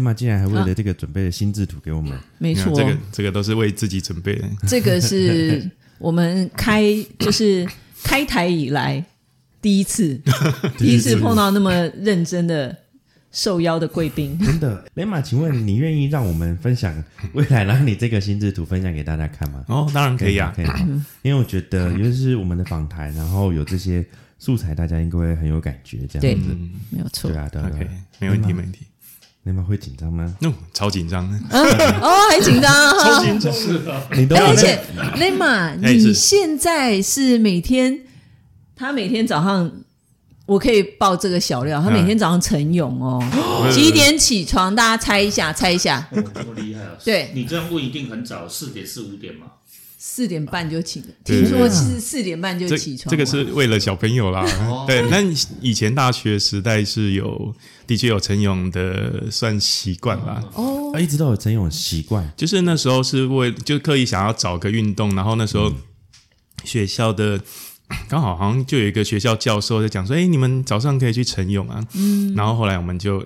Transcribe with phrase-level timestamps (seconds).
[0.00, 4.48] 雷玛竟然还为了这个准备了心智图给我们，没错，这个这个都是为自己准备的。
[4.66, 6.82] 这个是我们开
[7.18, 7.68] 就是
[8.02, 9.04] 开台以来
[9.60, 10.18] 第一次，
[10.78, 12.74] 第一次碰到那么认真的
[13.30, 14.38] 受邀的贵宾。
[14.38, 17.04] 真的，雷玛，请问你愿意让我们分享
[17.34, 19.62] 未来，让你这个心智图分享给大家看吗？
[19.68, 20.50] 哦，当然可以啊。
[20.56, 24.02] 可以吗，因为我觉得，尤其是我们的访谈，然后有这些
[24.38, 26.48] 素材，大家应该会很有感觉，这样子。
[26.52, 27.38] 嗯没有错对。
[27.38, 27.90] 啊，对啊，对 OK，啊。
[28.18, 28.86] 没问题，没问题。
[29.44, 30.34] 雷玛会紧张吗？
[30.40, 32.92] 那、 超紧张的，哦，还紧张啊！
[33.02, 33.92] 超紧张的。
[34.10, 34.78] 哎你都而且
[35.16, 38.00] 雷玛，你现在是每天，
[38.76, 39.70] 他每天早上，
[40.46, 43.22] 我可以报这个小料，他每天早上晨泳哦，
[43.72, 44.74] 几点起床？
[44.74, 46.90] 大家猜一下，猜一下，哦这么厉害啊！
[47.02, 49.46] 对你这样不一定很早，四点四五点嘛。
[50.02, 53.10] 四点半就起，对听说是四点半就起床。
[53.10, 54.84] 这个是为了小朋友啦，哦。
[54.88, 55.02] 对。
[55.10, 55.20] 那
[55.60, 57.54] 以前大学时代是有
[57.86, 65.70] 的确有晨泳的算习惯啦，哦，啊一直都有陈勇习惯，就是那时候是为就刻意想要找个运动，然后那时候
[66.64, 67.38] 学校的
[68.08, 73.22] 刚好好像就有一个学校教授在讲说，哎、你们早上可以去晨泳啊，嗯，然后后来我们就。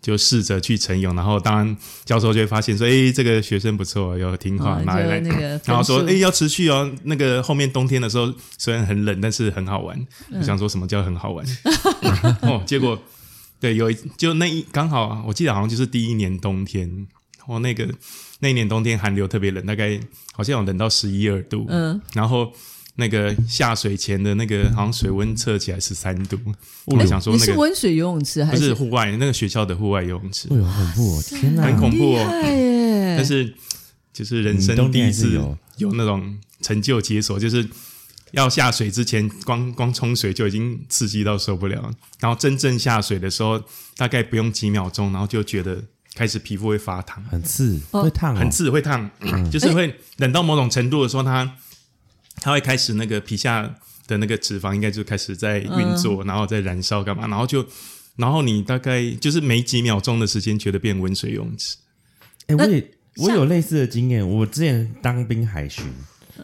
[0.00, 5.20] 就试着去晨泳，然后当然教授就会发现说，哎、这个学生不错，有听话，哦拿来
[5.64, 6.90] 然后说，哎、要持续哦。
[7.04, 10.06] 那个后面冬天的时候虽然很冷，但是很好玩。
[10.32, 11.44] 我想说什么叫很好玩？
[12.42, 12.98] 哦，结果
[13.60, 17.06] 对有一就那一刚好啊，我记得好像就是第一年冬天，
[17.46, 17.86] 哦，那个
[18.38, 20.00] 那一年冬天寒流特别冷，大概
[20.32, 22.50] 好像有冷到十一二度，嗯，然后
[23.00, 26.38] 那个下水前的那个好像水温测起来十三度，
[26.84, 28.72] 我想说那个是温水游泳池还是？
[28.72, 30.46] 户外那个学校的户外游泳池。
[30.52, 31.22] 哎，呦，恐怖哦！
[31.26, 32.24] 天哪，很恐怖哦。
[33.16, 33.52] 但是
[34.12, 35.58] 就是人生第一次有。
[35.80, 37.66] 有那种成就解锁，就是
[38.32, 41.80] 要下水之前，光光冲水就已经刺激到受不了。
[41.80, 43.58] 了，然后真正下水的时候，
[43.96, 45.82] 大概不用几秒钟，然后就觉得
[46.14, 48.02] 开始皮肤会发烫，很刺，哦。
[48.02, 49.10] 会烫哦，很刺会烫，
[49.50, 51.50] 就是会冷到某种程度的时候，它
[52.40, 53.74] 它会开始那个皮下
[54.06, 57.64] 的那个脂肪应该就开始在运作，然后在燃烧干嘛，然后就。
[58.16, 61.76] 然后你大概就是没几秒钟的时间，觉得变温水游泳池。
[62.48, 64.28] 哎、那我也我有类似的经验。
[64.28, 65.86] 我之前当兵海巡，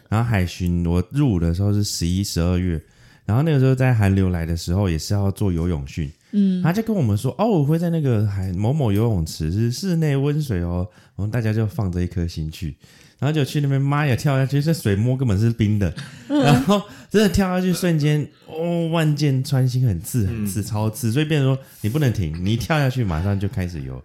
[0.09, 2.81] 然后海巡我入伍的时候是十一、十二月，
[3.25, 12.75] 然后那个时候在寒流来的时候也是要做游泳训，嗯，他就跟我们说，哦，我会在那个海某某游泳池是室内温水哦，然后大家就放着一颗心去。
[13.19, 15.93] 然后就去那边，妈呀，跳下去，这水摸根本是冰的，
[16.27, 24.01] 然后真的跳下去，瞬间哦，万箭穿心，很刺，很刺，超刺，所以变成说你不能停，你一跳下去马上就开始游，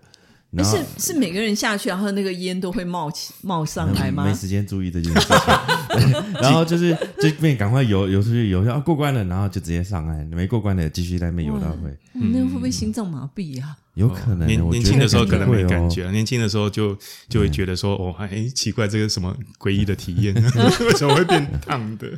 [0.53, 4.35] 然后是是每个人下去，然后那个烟都会冒起冒上来吗没？
[4.35, 13.77] 时间注意这件事情， 然后就是这边赶快游游出去游，啊过关了，然后就直接上岸，没过关的继续在那边游到会，嗯那会不会心脏麻痹啊？
[13.95, 16.97] 有可能、年年轻的时候可能没感觉，年轻的时候就
[17.29, 20.35] 就会觉得说，哦，哎，奇怪，这个什么诡异的体验，
[20.81, 22.09] 为什么会变烫的？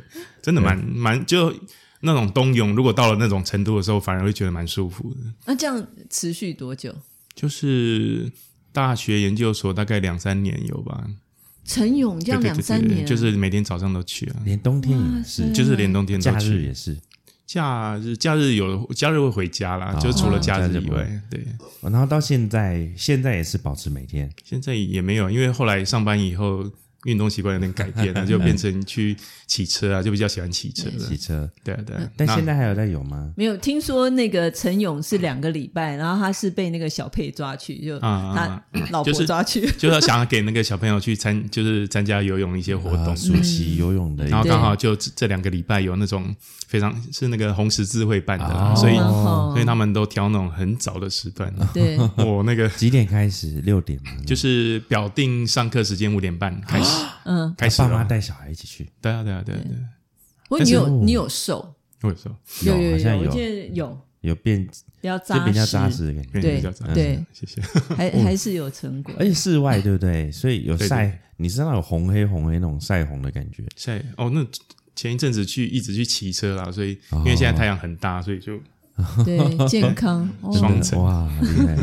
[0.41, 1.53] 真的蛮蛮就
[2.01, 5.19] 那种冬泳，如果到了那种程度的时候，反而会觉得蛮舒服的。
[5.45, 6.93] 那这样持续多久？
[7.35, 8.31] 就是
[8.71, 11.05] 大学研究所大概两三年有吧，
[11.65, 16.63] 陈勇这样对对对对对，两三年，就是每天早上都去啊，连冬天也是，就是连冬天都假日去。
[16.63, 16.97] 也是。
[17.45, 21.45] 假日假日有假日会回家啦，哦就除了假日以外，对，
[21.81, 24.27] 然后到现在，现在也是保持每天。
[24.43, 26.67] 现在也没有，因为后来上班以后
[27.05, 29.15] 运动习惯有点改变了， 就变成去
[29.47, 31.15] 骑车啊，就比较喜欢骑车了 骑。
[31.17, 32.11] 车，对啊，对啊。
[32.17, 33.31] 但现在还有在有吗？
[33.37, 38.61] 没有听说那个陈勇是两个礼拜，然后他是被那个小佩抓去，就他
[38.91, 46.35] 老婆就是抓去， 就是想要给那个小朋友去参，就是参加游泳一些活动啊，暑期游泳的，然后刚好就这这两个礼拜有那种
[46.67, 51.53] 非常是那个红十字会办的所以哦所以他们都挑那种很早的时段。
[51.73, 53.61] 对，我那个几点开始？
[53.63, 54.11] 六点吗？
[54.25, 56.94] 就是表定上课时间五点半开始，
[57.25, 58.05] 嗯，开始爸妈了。
[58.05, 59.83] 带小孩一起去，对啊，对啊，对啊，对啊。
[60.47, 64.65] 不过你有你有瘦，我有时候有有我好像有记得有有变，
[65.01, 66.41] 比较就比较扎实，实的感觉。
[66.41, 67.61] 对比较早对，谢谢。
[67.95, 69.13] 还还是有成果。
[69.19, 70.31] 而且室外 对不对？
[70.31, 73.63] 所以有对晒，你身上有红黑红黑那种晒红的感觉。
[73.75, 74.45] 晒哦，那
[74.95, 78.57] 前一阵子去一直去骑车啦，所以因为现在太阳很大，所以就
[79.25, 81.75] 对，健康 哦双层哇，厉害！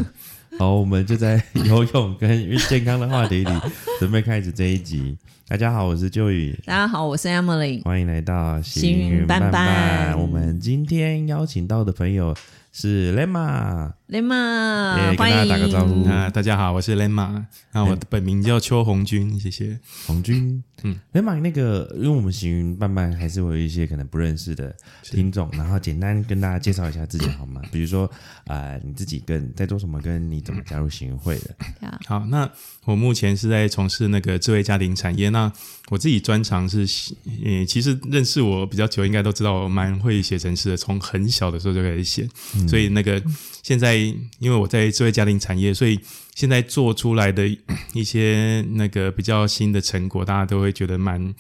[0.59, 3.51] 好，我们就在游泳跟健康的话题里
[3.99, 5.17] 准备开始这一集。
[5.49, 7.83] 大家好，我是旧宇，大家好，我是 Emily。
[7.83, 12.35] 欢迎来到行云斑斑斑我们今天邀请到的朋友
[12.71, 19.81] 是 Lemma，雷玛耶，跟欢迎大家打个招呼啊、大家好，我是 Lemma，那我的本名叫邱红军，谢谢。
[20.07, 27.63] 红军，嗯嗯，雷马那个，因为我们行云慢慢还是会有一些可能不认识的听众，然后简单跟大家介绍一下自己好吗？
[27.73, 28.11] 比如说，
[28.45, 31.55] 呃，你自己跟在做什么，跟你怎么加入行云会的？
[31.81, 32.47] 呀好，那
[32.85, 35.31] 我目前是在从事那个智慧家庭产业。
[35.31, 35.51] 那
[35.89, 37.15] 我自己专长是写，
[37.47, 42.29] 呃，其实认识我比较久，应该都知道我蛮会写程式的，从很小的时候就开始写。
[42.69, 43.23] 所以那个
[43.63, 44.02] 现在，
[44.39, 45.99] 因为我在智慧家庭产业，所以
[46.35, 47.47] 现在做出来的
[47.95, 51.35] 一些那个比较新的成果，大家都会觉得蛮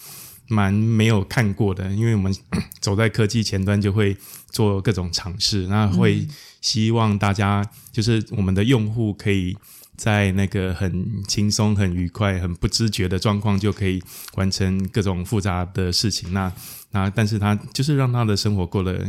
[0.48, 2.34] 蛮没有看过的，因为我们
[2.80, 4.16] 走在科技前端，就会
[4.50, 6.26] 做各种尝试，那会
[6.60, 9.56] 希望大家就是我们的用户可以。
[9.94, 14.02] 在那个很轻松、很愉快、很不知觉的状况，就可以
[14.34, 16.32] 完成各种复杂的事情。
[16.32, 16.50] 那
[16.92, 19.06] 那，但是他就是让他的生活过得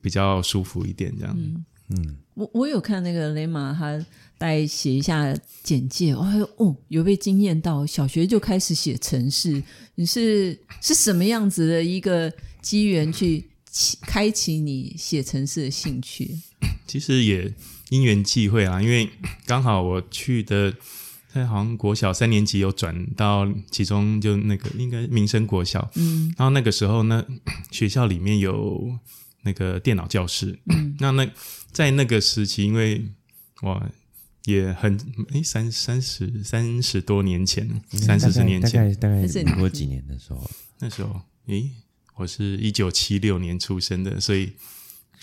[0.00, 1.36] 比较舒服一点，这样。
[2.36, 3.98] 我我有看那个雷马，他
[4.36, 9.62] 大概写一下简介，哦哦，有被惊艳到，小学就开始写城市，
[9.94, 12.30] 你是是什么样子的一个
[12.60, 16.38] 机缘去启开启你写城市的兴趣？
[16.86, 17.50] 其实也
[17.88, 19.08] 因缘际会啊，因为
[19.46, 20.74] 刚好我去的，
[21.32, 27.24] 在好像国小三年级有转到其中就那个应该民生国小，嗯，然后那个时候呢，
[27.70, 28.90] 学校里面有
[29.46, 31.30] 那个电脑教室，嗯， 那那
[31.70, 33.06] 在那个时期，因为
[33.62, 33.80] 我
[34.44, 34.98] 也很
[35.30, 40.50] 诶三三十三十多年前，三四十年大前，概大概民国几年的时候，
[40.80, 41.70] 那时候诶，
[42.16, 44.52] 我是一九七六年出生的，所以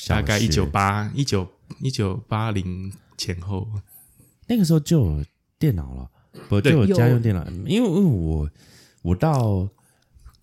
[0.08, 1.46] 大概一九八一九
[1.81, 3.68] 一九八零前后。
[4.48, 5.25] 那个时候就有
[5.60, 6.10] 电脑了，
[6.48, 8.50] 不就对有有家用电脑，因为因为我
[9.02, 9.68] 我到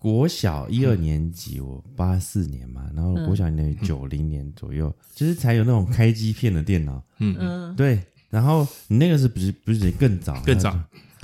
[0.01, 8.01] 国小一二年级，我八四年嘛，然后国小一年九零年左右，就是才有那种开机片的电脑，嗯嗯，对。
[8.31, 10.41] 然后你那个是不是不是更早？
[10.41, 10.75] 更早，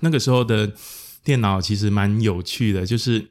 [0.01, 0.71] 那个时候的
[1.23, 3.27] 电脑其实蛮有趣的，就是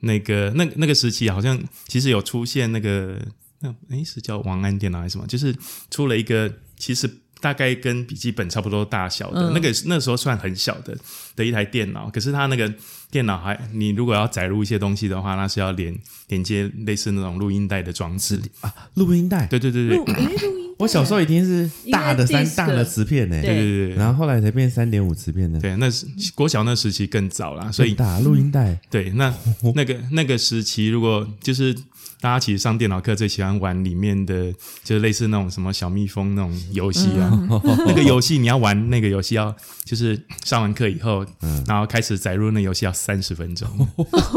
[0.00, 3.18] 那个那那个时期好像其实有出现那个
[3.60, 5.26] 那哎是叫王安电脑还是什么？
[5.26, 5.56] 就是
[5.90, 7.08] 出了一个其实
[7.40, 9.52] 大概跟笔记本差不多大小的、嗯。
[9.54, 10.96] 那个那时候算很小的
[11.34, 12.72] 的一台电脑，可是它那个
[13.10, 15.96] 电脑还你如果要载入一些东西的话，那是要连
[16.28, 18.40] 连接类似那种录音带的装置。
[18.60, 19.46] 啊，录音带。
[19.46, 19.96] 对对对对。
[19.96, 20.42] 录录音带，
[20.78, 23.96] 我小时候已经是大的三大的磁片呢，对对对对。
[23.96, 28.78] 然后后来才变三点五磁片的，对，那是国小那时期更早啦，所以大录音带。
[28.90, 29.32] 对，那
[29.74, 31.74] 那个那个时期，如果就是
[32.20, 34.52] 大家其实上电脑课最喜欢玩里面的，
[34.82, 37.30] 就是类似那种什么小蜜蜂那种游戏啊。
[37.86, 39.54] 那个游戏你要玩那个游戏要
[39.84, 41.24] 就是上完课以后，
[41.66, 43.68] 然后开始载入那游戏要三十分钟，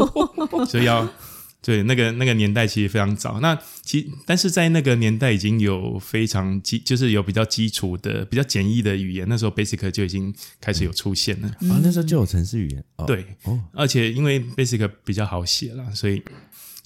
[0.68, 1.08] 所以要。
[1.62, 3.38] 对，那个那个年代其实非常早。
[3.40, 9.26] 那其但是在那个年代已经有非常基，就是有比较基础的、比较简易的语言。
[9.28, 11.48] 那时候 Basic 就已经开始有出现了。
[11.48, 12.82] 啊，那时候就有程式语言。
[12.96, 16.22] 哦，对，哦，而且因为 Basic 比较好写了，所以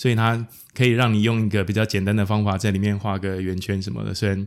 [0.05, 4.13] 所以它可以让你用一个比较简单的方法在里面画个圆圈什么的。
[4.13, 4.47] 虽然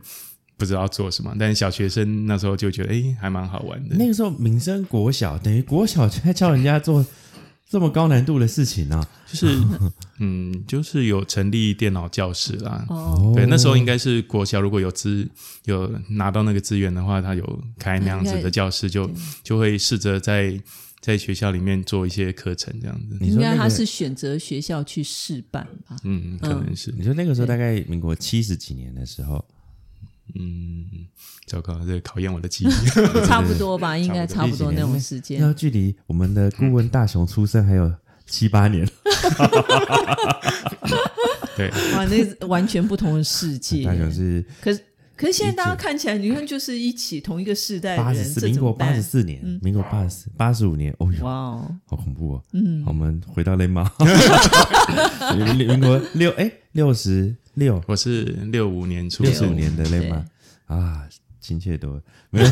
[0.56, 3.96] 不知道做什么，但是小学生那时候就觉得，哎，还蛮好玩的。
[3.96, 7.04] 那个时候民生国小等于国小就在教人家做
[7.68, 9.04] 这么高难度的事情啊。
[9.26, 9.60] 就是
[10.20, 12.86] 嗯，就是有成立电脑教室啦。
[12.88, 15.28] 哦，对，那时候应该是国小，如果有资
[15.64, 19.10] 有拿到那个资源的话，他有开那样子的教室，就
[19.42, 20.56] 就会试着在
[21.00, 23.16] 在学校里面做一些课程这样子。
[23.20, 25.96] 应该他你说那个，是选择学校去试办吧？
[26.04, 29.44] 嗯，可能是你说那个时候大概民国七十几年的时候，
[30.34, 30.84] 嗯，
[31.46, 32.68] 糟糕，这考验我的记忆。
[33.26, 35.40] 差不多吧， 应该差不多那种时间。
[35.40, 37.92] 那距离我们的顾问大雄出生还有
[38.26, 38.86] 七八年，
[41.56, 43.84] 对，哇，那完全不同的世界。
[43.84, 44.80] 大雄是可是
[45.18, 49.02] 可是现在大家看起来，你看就是一起同一个世代八十四，的人，这怎么办民国八十？
[49.02, 52.42] 四年，民国八十四八十五年，哦哟，哇哦，好恐怖哦！
[52.52, 53.90] 嗯，我们回到雷马，
[55.36, 57.82] 民 民国六哎六十六。
[57.88, 58.22] 我是
[58.52, 59.32] 六五年出生。
[59.32, 60.24] 六十五，年的雷马
[60.66, 61.08] 啊，
[61.40, 61.94] 亲切多。
[61.94, 62.02] 了。
[62.30, 62.46] 没有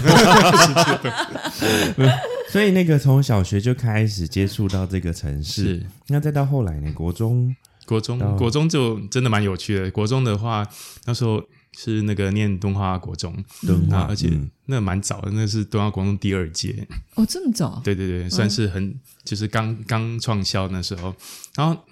[2.49, 5.87] 所以那个从小学就开始接触到这个城市，是。
[6.08, 7.54] 那再到后来呢，国中？
[7.87, 9.88] 国中到，国中就真的蛮有趣的。
[9.92, 10.68] 国中的话，
[11.04, 11.40] 那时候
[11.76, 14.50] 是那个念敦化国中，敦化啊，而且嗯。
[14.64, 17.80] 那蛮早的，那是敦化国中第二届，哦，这么早？
[17.85, 21.14] 对对对，算是很、就是刚刚创校那时候，
[21.54, 21.85] 然后。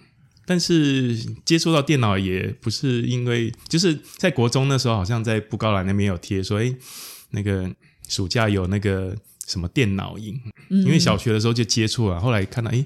[0.46, 6.70] 但是接触到电脑也不是因为，就是在国中那时候，好像在布告栏那边有贴说，哎，
[7.30, 7.74] 那个
[8.10, 10.38] 暑假有那个什么电脑营，
[10.68, 12.84] 因为小学的时候就接触了，后来看到，哎，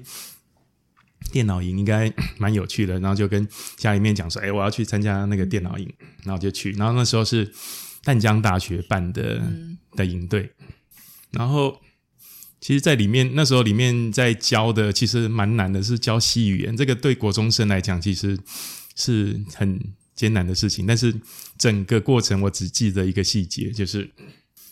[1.31, 3.47] 电脑营应该蛮有趣的，然后就跟
[3.77, 5.87] 家里面讲说，哎，我要去参加那个电脑营，
[6.23, 7.51] 然后就去，然后那时候是
[8.03, 9.41] 淡江大学办的、
[9.95, 10.51] 的营队，
[11.31, 11.79] 然后
[12.59, 18.37] 其实，在里面那时候里面在教的其实蛮难的，是教西语言，这个对国中生来讲其实
[18.95, 19.79] 是很
[20.15, 21.13] 艰难的事情，但是
[21.57, 24.09] 整个过程我只记得一个细节，就是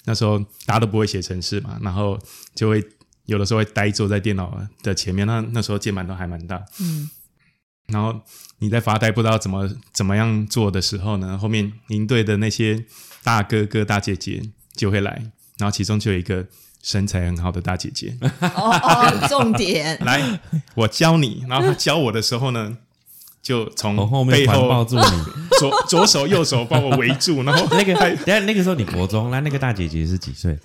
[0.05, 2.19] 那时候大家都不会写程式嘛，然后
[2.55, 2.83] 就会
[3.27, 7.09] 有的时候会呆坐在电脑的前面，那那时候键盘都还蛮大，嗯，
[7.87, 8.19] 然后
[8.57, 12.83] 你在发呆不知道怎么怎么样做的时候呢，后面营队的那些
[13.23, 14.41] 大哥哥大姐姐
[14.75, 16.47] 就会来，然后其中就有一个
[16.81, 20.39] 身材很好的大姐姐哦哦， 重点，来，
[20.73, 22.77] 我教你，然后她教我的时候呢，
[23.41, 25.03] 就从从后面背环抱住你。
[25.59, 30.55] 左左手右手把我围住，然后那个，等下那个时候你国中，那那个大姐姐是几岁？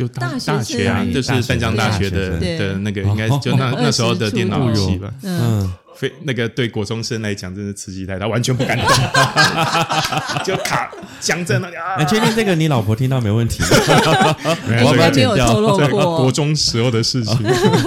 [0.00, 5.10] 就大大学啊，就是淡江大学的对的那个，应该就那那时候的电脑系吧。
[5.22, 8.86] 嗯，嗯，非那个对国中生来讲，真的刺激太大，完全不敢动，
[10.42, 10.90] 就卡
[11.20, 12.04] 僵在那里啊你。
[12.06, 13.62] 确定这个你老婆听到没问题？
[13.68, 17.36] 我应该没有要剪掉透露在国，中时候的事情，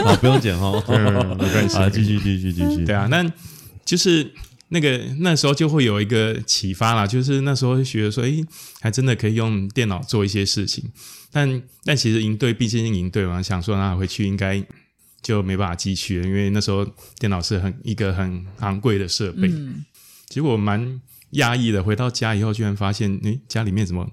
[0.05, 0.83] 好， 不用剪哦。
[0.87, 2.85] 嗯没关系好，继续，继续，继续。
[2.85, 3.25] 对啊，那
[3.83, 4.29] 就是
[4.73, 8.43] 那个那时候就会有一个启发啦，就是那时候会觉得说，诶，
[8.81, 10.83] 还真的可以用电脑做一些事情，
[11.31, 14.61] 但但其实营队毕竟是营队嘛，想说那回去应该
[15.21, 16.83] 就没办法继续了，因为那时候
[17.19, 19.85] 电脑是很一个很昂贵的设备，嗯，
[20.27, 20.99] 结果蛮
[21.31, 24.09] 压抑的，回到家以后居然发现，诶，家里面怎么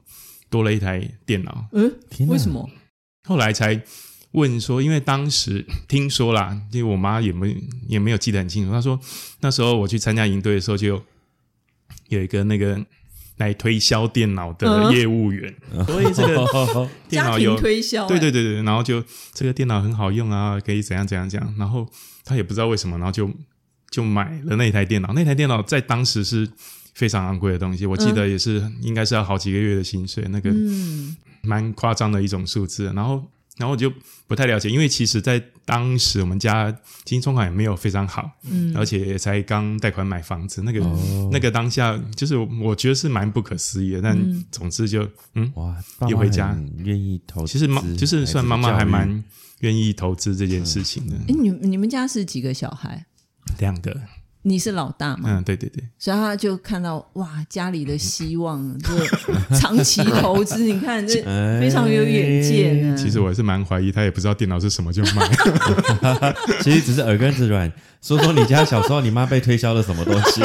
[0.50, 1.66] 多了一台电脑？
[1.72, 1.90] 嗯，
[2.28, 2.68] 为什么？
[3.26, 3.82] 后来才
[4.32, 7.56] 问说，因为当时 听说啦，因为我妈也没
[7.88, 8.72] 也没有记得很清楚。
[8.72, 8.98] 她说
[9.40, 11.02] 那时候我去参加营队的时候，就有
[12.08, 12.80] 有一个那个
[13.38, 15.54] 来推销电脑的嗯业务员，
[15.86, 16.46] 所以这个
[17.08, 17.56] 电家庭脑有。
[17.58, 21.88] 推销，对对对对，然后就这个电脑很好用啊，可以怎样怎样怎样，然后
[22.24, 23.30] 他也不知道为什么，然后就
[23.90, 25.12] 就买了那台电脑。
[25.14, 26.48] 那台电脑在当时是
[26.94, 32.92] 非常昂贵的东西，我记得也是、应该是要好几个月的薪水，那个嗯，蛮夸张的一种数字。
[32.94, 33.24] 然后，
[33.60, 33.92] 然后我就
[34.26, 36.72] 不太了解，因为其实，在当时我们家
[37.04, 44.02] 经济状况也没有非常好，嗯而且也才刚贷款买房子，那个、哦那个当下，就是我觉得是蛮不可思议的。
[44.02, 45.76] 但嗯总之就嗯，哇，
[46.08, 49.22] 一回家愿意投资，其实妈就是算妈妈还蛮
[49.60, 51.16] 愿意投资这件事情的。
[51.28, 53.04] 哎，你你们家是几个小孩？
[53.58, 53.94] 两个，
[54.42, 55.28] 你是老大嘛？
[55.28, 58.88] 嗯，对对对，所以他就看到哇，家里的希望， 就
[59.56, 62.96] 长期投资，你看这 哎非常有远见呢。
[62.96, 65.28] 其实我还是蛮怀疑，他也不知道电脑是什么就买。
[66.62, 67.70] 其实只是耳根子软。
[68.00, 70.40] 说说你家小时候你妈被推销了什么东西？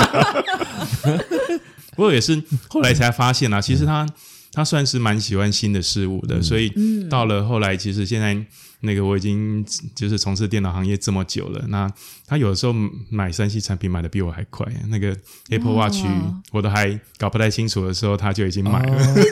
[1.96, 4.06] 不过也是后来才发现啊，其实他
[4.55, 6.71] 他算是蛮喜欢新的事物的，所以
[7.09, 8.35] 到了后来，其实现在
[8.79, 11.91] 那个我已经就是从事电脑行业这么久了，那
[12.25, 12.74] 他有的时候
[13.09, 15.15] 买三 C 产品买的比我还快，那个
[15.50, 16.03] Apple Watch
[16.51, 19.24] 我都还搞不太清楚的时候，他就已经买了，哦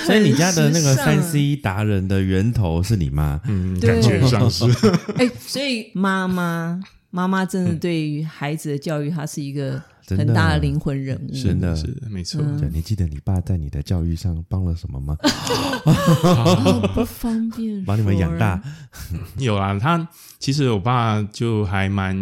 [0.06, 3.40] 所以你家的那个三 C 达人的源头是你妈？
[3.46, 3.90] 嗯，对。
[3.90, 4.64] 感觉上是。
[5.16, 9.82] 哎，所以妈妈妈妈真的对于孩子的教育，她是一个
[10.16, 11.32] 很大的灵魂人物。
[11.32, 11.74] 真的。
[11.76, 12.70] 是没错，嗯。
[12.72, 15.16] 你记得你爸在你的教育上帮了什么吗？
[15.84, 18.62] 哦不方便把你们养大，
[19.38, 22.16] 有啊，他其实我爸就还蛮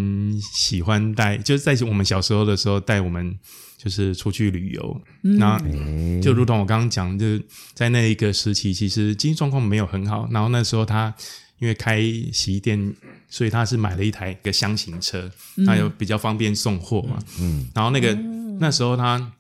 [0.53, 3.37] 喜欢带，就是在我们小时候的时候带我们
[3.77, 5.01] 就是出去旅游，
[5.39, 7.43] 然后哎，就如同我刚刚讲，就是
[7.75, 10.29] 在那一个时期，其实经济状况没有很好。
[10.31, 11.15] 然后那时候他
[11.59, 12.01] 因为开
[12.33, 12.95] 洗衣店，
[13.29, 17.19] 所以他是买了一台个箱型车，那又比较方便送货嘛。
[17.41, 18.15] 嗯，然后那个、
[18.61, 19.33] 那时候他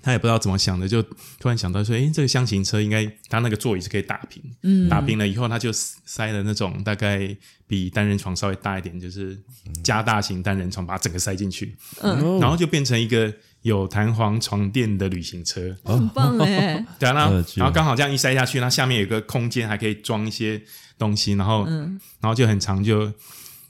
[0.00, 1.02] 他也不知道怎么想的，就
[1.38, 4.88] 突然想到说，诶，这个箱型车应该它那个座椅是可以打平，嗯。
[4.88, 9.38] 打平了以后，他就塞了那种大概比单人床稍微大一点，就是
[9.82, 15.76] 加大型单人床，把它整个塞进去，嗯，然后就变成一个有弹簧床垫的旅行车。
[15.84, 20.62] 很棒哎， 对啊，然后刚好这样一塞下去，那下面有个空间，还可以装一些
[20.98, 23.12] 东西，然后、嗯然后就很长就。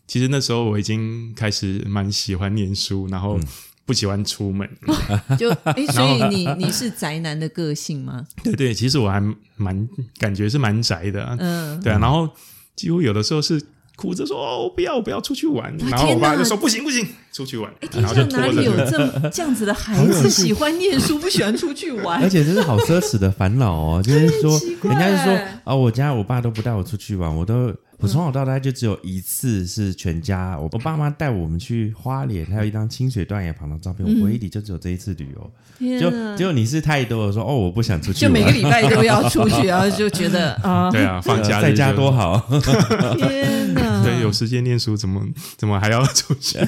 [0.06, 3.38] 其实那时候我已经开始蛮喜欢念书，然后
[3.84, 4.66] 不喜欢出门。
[5.38, 8.26] 就哎， 所以你你是宅男的个性吗？
[8.42, 9.22] 对对，其实我还
[9.56, 9.86] 蛮
[10.18, 11.98] 感觉是蛮宅的、啊，嗯，对啊。
[11.98, 12.26] 然后
[12.74, 13.62] 几乎有的时候是
[13.98, 22.28] 哭着说：“哦，不要，我不要出去玩。”啊然后我爸就说：“不行不行，出去玩。”天然后就下哪里有这么这样子的孩子，喜欢念书，不喜欢出去玩而？
[22.30, 35.52] 且这是好奢侈的烦恼哦， 就是说人家是说啊，我家我爸都不带我出去玩，我都我从小到大就只有一次是全家，我我爸妈带我们去花莲，还有一张清水断崖旁的照片，我回忆里就只有这一次旅游。
[36.00, 42.38] 就天啊结果你是太多了，说哦我不想出去，就每个礼拜都要出去， 然后就觉得 啊，对啊，放假在家多好。
[43.18, 44.02] 天哪！
[44.04, 45.24] 对，有时间念书，怎么
[45.56, 46.58] 怎么还要出去？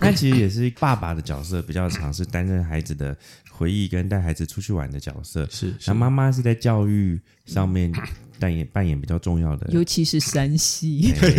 [0.00, 3.16] 那其实也是爸爸的角色比较常是担任孩子的
[3.50, 7.92] 回忆跟带孩子出去玩的角色，是是那妈妈是在教育上面
[8.38, 11.32] 扮演扮演比较重要的， 尤其是山西，对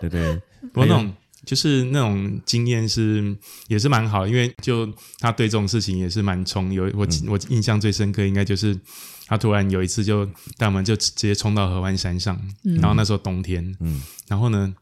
[0.00, 0.42] 对对，
[0.72, 1.12] 不过那种
[1.44, 3.34] 就是那种经验是
[3.68, 4.86] 也是蛮好，因为就
[5.18, 6.72] 他对这种事情也是蛮冲。
[6.72, 8.78] 有我、我印象最深刻，应该就是
[9.26, 10.24] 他突然有一次就
[10.56, 14.00] 带我们就直接冲到合欢山上，然后那时候冬天，嗯。
[14.28, 14.74] 然后呢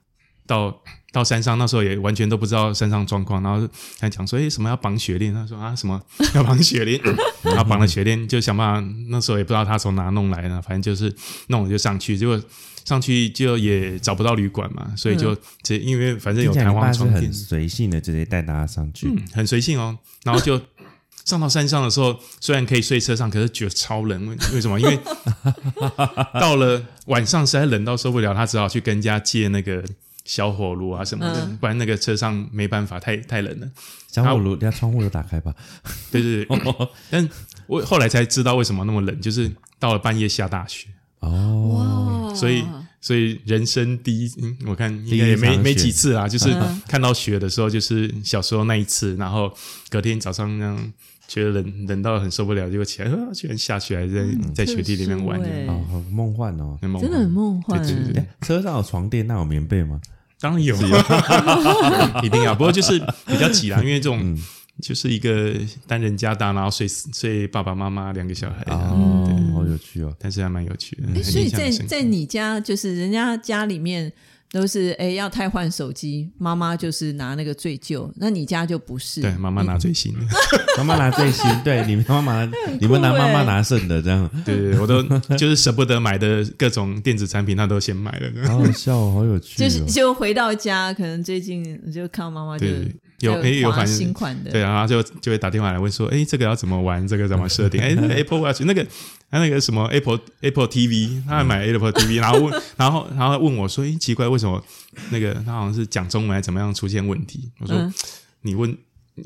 [0.50, 3.68] 到到山上那时候也完全都不知道山上状况，然后
[4.00, 5.32] 他讲说，诶，什么要绑雪链？
[5.32, 6.00] 他说啊，什么
[6.34, 7.00] 要绑雪链？
[7.44, 8.92] 然后绑了雪链，就想办法。
[9.08, 11.14] 那时候也不知道他从哪弄来的，反正就是
[11.46, 12.40] 弄了就上去，结果
[12.84, 19.96] 上去就也找不到旅馆嘛，所以就直接因为反正有弹簧床垫很，随性的，直接带大家上去，嗯，很随性哦。
[20.24, 20.60] 然后就
[21.24, 24.26] 上到山上的时候，虽然可以睡车上，可是觉得超冷。
[24.28, 24.80] 为为什么？
[24.80, 24.98] 因为
[26.40, 29.84] 到了晚上实在冷到受不了，他只好去跟人家借那个
[30.30, 31.56] 小火炉啊什么的，嗯。
[31.56, 33.68] 不然那个车上没办法，太太冷了。
[34.06, 35.52] 小火炉，人家窗户都打开吧，
[36.12, 36.58] 对对对，
[37.10, 37.28] 但
[37.66, 40.86] 我后来才知道为什么那么冷，就是到了半夜下大雪，
[41.18, 42.64] 哦，所以
[43.00, 46.80] 所以人生第一，嗯，我看应该也没没几次啦，就是嗯。
[46.86, 49.52] 看到雪的时候，就是小时候那一次，然后
[49.88, 50.92] 隔天早上那样
[51.26, 56.78] 觉得冷冷到很受不了，结果起来，啊，居然下雪，还在在雪地里面玩，哦，好梦幻哦。
[56.82, 57.80] 很猛真的很梦幻。
[57.80, 58.22] 对对对。
[58.22, 60.00] 哎车上有床垫，那有棉被吗？
[60.40, 60.74] 当然有，
[62.24, 62.54] 一定要。
[62.54, 64.38] 不过就是比较挤啦，因为这种
[64.80, 65.52] 就是一个
[65.86, 70.16] 单人家大，然后睡睡爸爸妈妈两个小孩哦，好有趣哦。
[70.18, 71.02] 但是还蛮有趣的。
[71.14, 74.10] 哎，所以在在你家，就是人家家里面
[74.52, 79.20] 都是哎要太换手机，妈妈就是拿那个最旧，那你家就不是。
[79.20, 80.20] 对妈妈拿最新的，
[80.76, 82.44] 妈妈拿最新， 对，你们 妈妈，
[82.80, 85.02] 你们拿妈妈拿剩的，这样，对对对，我都
[85.36, 88.48] 就是舍不得买的各种电子产品，他都先买了。
[88.48, 89.86] 好好笑哦，好有趣就是哦。
[89.86, 97.06] 就回到家，可能最近就看到妈妈就对，有还诶有划反正新款的，对啊，然后就就会打电话来问说，哎，这个要怎么玩？
[97.06, 97.80] 这个怎么设定？
[97.80, 98.84] 哎 那个，Apple Watch 那个，
[99.30, 104.62] 他那个什么 Apple Apple TV，他还买 Apple TV，然后问，然后然后问我说，哎，奇怪，为什么
[105.10, 107.50] 那个他好像是讲中文还怎么样出现问题？
[107.60, 107.92] 我说，嗯
[108.42, 108.76] 你问。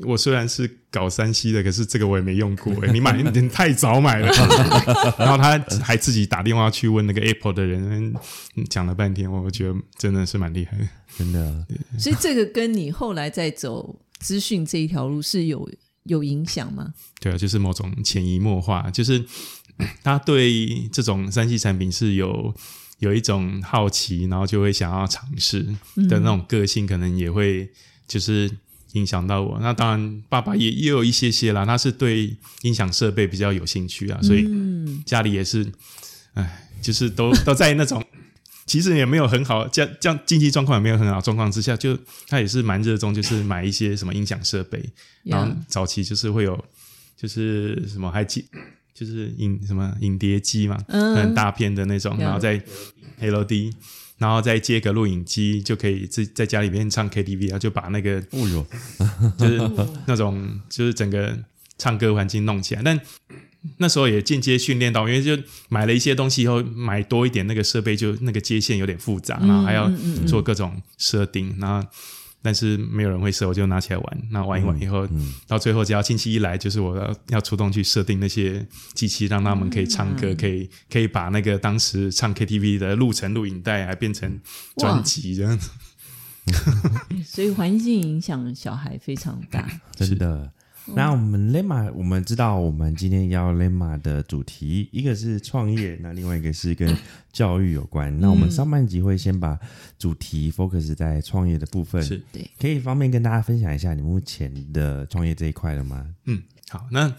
[0.03, 2.73] 我虽然是搞山西的，可是这个我也没用过。
[2.85, 4.27] 哎，你买 你太早买了。
[5.19, 8.13] 然后他还自己打电话去问那个 Apple 的人，
[8.55, 10.87] 嗯讲了半天，我觉得真的是蛮厉害的。
[11.17, 11.65] 真的，
[11.97, 15.69] 所以这个跟你后来在走资讯这一条路是有
[16.03, 16.93] 有影响吗？
[17.21, 19.23] 对啊，就是某种潜移默化，就是
[20.03, 22.53] 他对这种三 C 产品是有
[22.99, 25.63] 有一种好奇，然后就会想要尝试
[26.09, 27.71] 的那种个性，可能也会
[28.07, 28.51] 就是
[28.95, 29.57] 影响到我。
[29.61, 35.65] 那当然，爸爸也也有一些些啦，他是对音响设备比较有兴趣啊，所以嗯，家里也是，
[36.33, 38.03] 哎，就是都 都在那种。
[38.65, 41.95] 其实也没有很好，这样这样经济状况也没有很好状况之下，就
[42.27, 44.83] 他也是蛮热衷，就是买一些什么音响设备，
[45.21, 46.65] 然后早期就是会有，
[47.15, 48.43] 就是什么还记，
[48.91, 52.59] 就是影什么影碟机嘛，嗯很大片的那种然后再
[53.21, 53.71] LD，
[54.17, 58.65] 然后再接个录影机，就可以自在家里面唱 KTV 然后，就把那个哦哟，
[59.37, 59.71] 就是
[60.05, 61.37] 那种就是整个
[61.77, 62.99] 唱歌环境弄起来，但。
[63.77, 65.35] 那时候也间接训练到，因为就
[65.69, 69.91] 买了一些东西以后，买多一点那个设备，就那个接线有点复杂，然后还要
[70.27, 71.87] 做各种设定，然后
[72.45, 74.21] 但是没有人会设，我就拿起来玩。
[74.29, 75.07] 那玩一玩以后，
[75.47, 84.39] 到最后只要亲戚一来，就是我要要出动去设定那些机器，让他们可以唱歌，可以可以把那个当时唱 KTV 的录成录影带，还变成
[84.77, 85.71] 专辑这样子。
[87.25, 89.67] 所以环境影响小孩非常大。
[89.97, 90.51] 真的。
[90.93, 96.95] 那我们 Lema，我们知道我们今天要 Lema 的主题，一个是创业，那另外一个是跟
[97.33, 98.17] 教育有关。
[98.19, 99.59] 那我们上半集会先把
[99.97, 102.21] 主题 focus 在创业的部分，是。
[102.59, 106.05] 可以方便跟大家分享一下你目前的创业这一块了吗？
[106.25, 107.11] 嗯，好，那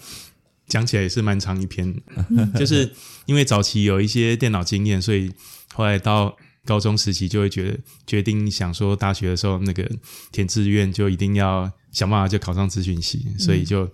[0.68, 1.94] 讲起来也是蛮长一篇，
[2.54, 2.92] 就是
[3.26, 5.32] 因为早期有一些电脑经验，所以
[5.74, 9.90] 后来到高中时期就会觉得决定想说大学的时候那个
[10.32, 13.90] 填志愿就一定要想办法就考上资讯系，所以就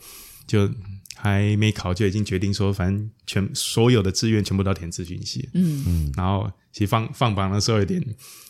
[0.47, 0.69] 就
[1.15, 6.13] 还没考就已经决定说，反正全所有的志愿全部都要填资讯系，嗯。
[6.17, 8.03] 然后其实放放榜的时候有点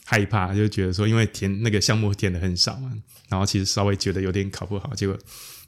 [0.04, 2.90] 害怕，就觉得说因为填那个项目填的很少嘛，
[3.28, 5.18] 然后其实稍微觉得有点考不好，结果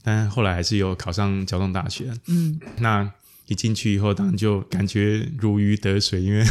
[0.02, 2.10] 但后来还是有考上交通大学。
[2.26, 3.12] 嗯，那
[3.46, 6.44] 一进去以后，当然就感觉如鱼得水，因为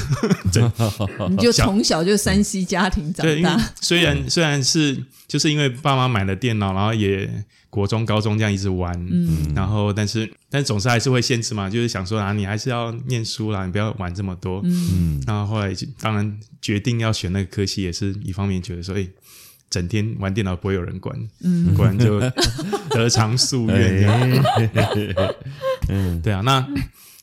[1.29, 7.27] 你就从小就山西家庭长大，虽然虽然是就是因为爸妈买了电脑，然后也
[7.69, 19.07] 国中、高中这样一直玩，嗯，然后但是但总是还是会限制嘛，就是想说啊，你还是要念书啦，你不要玩这么多，嗯，然后后来就当然决定要选那个科系，也是一方面觉得说，哎。
[19.73, 22.19] 整天玩电脑不会有人管，嗯，果然就
[22.93, 24.07] 得偿夙愿。
[25.89, 26.63] 嗯， 对啊，那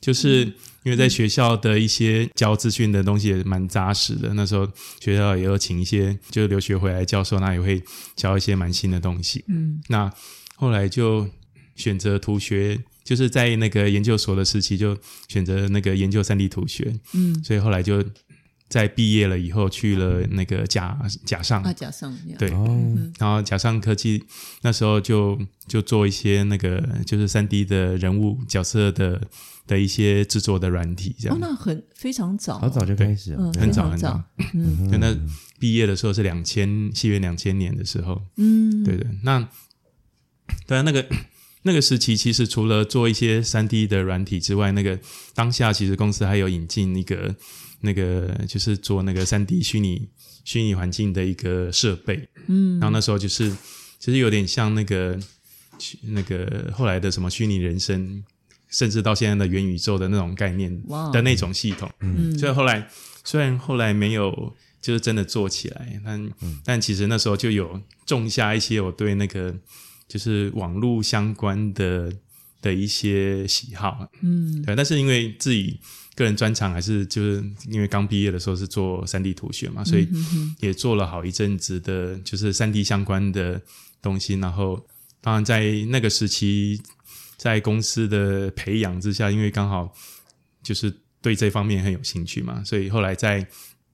[0.01, 0.45] 就是
[0.83, 7.81] 因为在学校的一些教资讯的东西也蛮扎实的，那时候学校也有请一些就是留学回来教授，那也会
[8.17, 9.45] 教一些蛮新的东西。
[9.47, 10.13] 嗯，那
[10.57, 11.29] 后来就
[11.77, 16.93] 选择图学，就是在那个研究所的时期就选择那个研究三 D 图学。
[17.15, 18.05] 嗯，所以后来就。
[18.71, 22.49] 在毕业了以后，去了那个甲甲上啊，甲上对，
[23.19, 24.23] 然后甲上科技
[24.63, 29.21] 那时候就就做一些那个就是三 D 的人物角色的
[29.67, 31.37] 的一些制作的软体，这样。
[31.37, 34.23] 哦，那很非常早，好早就开始了，很早很早。
[34.55, 35.17] 嗯，那
[35.59, 38.23] 毕业的时候是两千，西元两千年的时候。
[38.37, 39.05] 嗯，对的。
[39.25, 39.49] 那
[40.69, 41.05] 对啊，那个
[41.63, 45.01] 那个时期，其实除了做一些三 D 的软体之外，那个
[45.35, 47.35] 当下其实公司还有引进一个。
[47.81, 50.09] 那个就是做那个三 D 虚拟
[50.45, 53.51] 虚拟环境的一个设备，嗯，然后那时候就是
[53.99, 55.19] 其实有点像那个
[56.03, 58.23] 那个后来的什么虚拟人生，
[58.69, 60.71] 甚至到现在的元宇宙的那种概念
[61.13, 62.89] 的那种系统，嗯，所以后来
[63.25, 66.31] 虽然后来没有就是真的做起来，但
[66.65, 69.55] 但其实那时候就有种下一些我对那个
[70.09, 72.13] 就是网络相关的
[72.61, 75.79] 的一些喜好，嗯，对，但是因为自己。
[76.17, 80.07] 个人专长还是就是因为刚毕业的时候是做三 D 图学嘛，所以
[80.59, 83.63] 也做了好一阵子的，就是三 D 相关的
[84.03, 84.35] 东西。
[84.35, 84.87] 然后
[85.23, 86.83] 当然在那个时期，
[87.39, 89.95] 在公司的培养之下，因为刚好
[90.63, 93.47] 就是对这方面很有兴趣嘛，所以后来在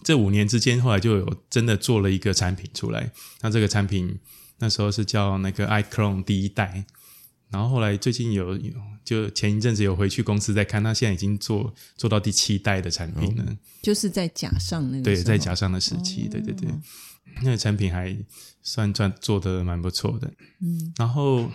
[0.02, 3.12] 这五年之间，后来就有真的做了一个产品出来。
[3.42, 4.18] 那这个产品
[4.58, 6.86] 那时候是叫那个 iClone 第一代。
[7.50, 8.72] 然后后来最近有有
[9.04, 16.68] 就前一阵子有回去公司再看，他现在已经做做到第七代的产品了，就是在甲上那个对，在甲上的时期，对对对，
[17.42, 18.16] 那个产品还
[18.62, 20.28] 算算做的蛮不错的。
[20.60, 21.48] 嗯，然后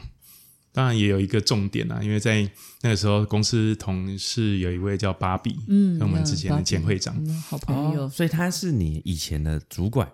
[0.71, 2.49] 当然也有一个重点啊，因为在
[2.81, 7.13] 那个时候公司同事有一位叫芭比，嗯，跟我们之前的前会长，
[7.49, 10.09] 好朋友，所以他是你以前的主管。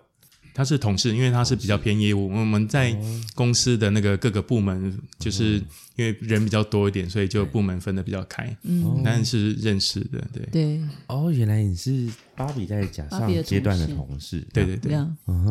[0.58, 2.28] 他是同事，因为他是比较偏业务。
[2.28, 2.92] 我们在
[3.36, 5.52] 公司的那个各个部门，就是
[5.94, 8.44] 因为人比较多一点，所以就部门分的比较开。
[8.64, 10.80] 嗯，但是认识的，对对。
[11.06, 14.98] 哦，原来你是芭比在假上阶段的同事，对对对。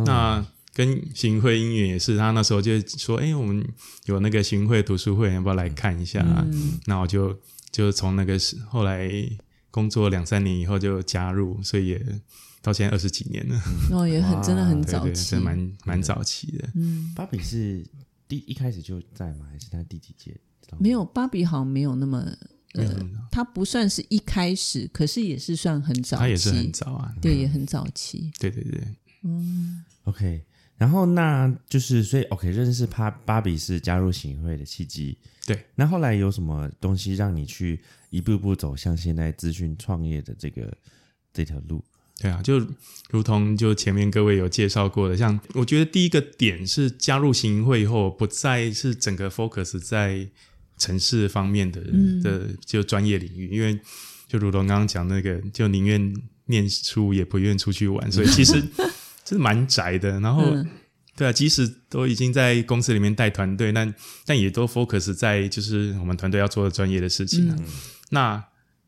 [0.05, 3.65] 那跟行会音乐也是，他那时候就说：“哎，我们
[4.07, 6.45] 有那个行会读书会，要不要来看一下？”
[6.85, 7.33] 那我就
[7.71, 9.09] 就从那个后来
[9.71, 12.05] 工作两三年以后就加入，所以也。
[12.67, 13.57] 到现在二十几年了，
[13.91, 16.69] 哦，也很真的很早期，真蛮蛮早期的。
[16.75, 17.81] 嗯，芭比是
[18.27, 19.47] 第一开始就在吗？
[19.49, 20.37] 还是他第几届？
[20.77, 22.29] 没有，芭比好像没有那么
[22.73, 28.29] 呃，他不算是一开始，可是也是算很早，他也是很早啊，对，也很早期。
[28.37, 28.83] 对对对，
[29.23, 30.43] 嗯，OK，
[30.75, 35.17] 然后那就是所以 OK 认识芭芭比是加入行会的契机。
[35.45, 40.77] 对，那后来有什么东西让你去一步步走向现在资讯创业的这个
[41.31, 41.81] 这条路？
[42.19, 42.59] 对啊，就
[43.11, 50.27] 如同就前面各位有介绍过的，像我觉得第一个点是加入行会以后，不再是整个 focus 在
[50.79, 51.79] 城市方面的
[52.23, 53.79] 的就专业领域，因为
[54.27, 56.11] 就如同刚刚讲那个，就宁愿
[56.47, 58.63] 念书也不愿出去玩，所以其实
[59.23, 60.19] 是蛮宅的。
[60.19, 60.43] 然后
[61.15, 63.93] 对啊，即使都已经在公司里面带团队，但
[64.25, 67.55] 但也都 focus 在就是我们团队要做的专业的事情。
[68.09, 68.43] 那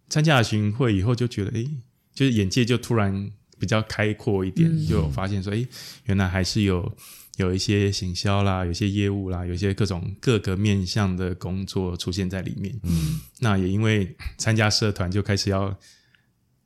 [0.10, 1.70] 参加了行会以后，就觉得诶。
[2.14, 5.66] 就是眼界就突然比较开阔一点，就有发现说，哎，
[6.06, 6.98] 原来还是有
[7.38, 12.78] 有一些行销啦，有些业务啦，有些各种各个面向的工作出现在里面。
[12.84, 15.78] 嗯，那也因为参加社团，就开始要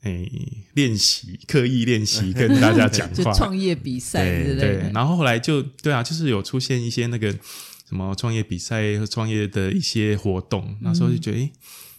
[0.01, 0.27] 哎
[0.73, 4.91] 练习，刻意练习跟大家讲话， 创业比赛对对。
[4.93, 7.31] 然后后来就对啊，就是有出现一些那个
[7.87, 11.51] 什么创业比赛和创业的一些活动，那时候就觉得哎，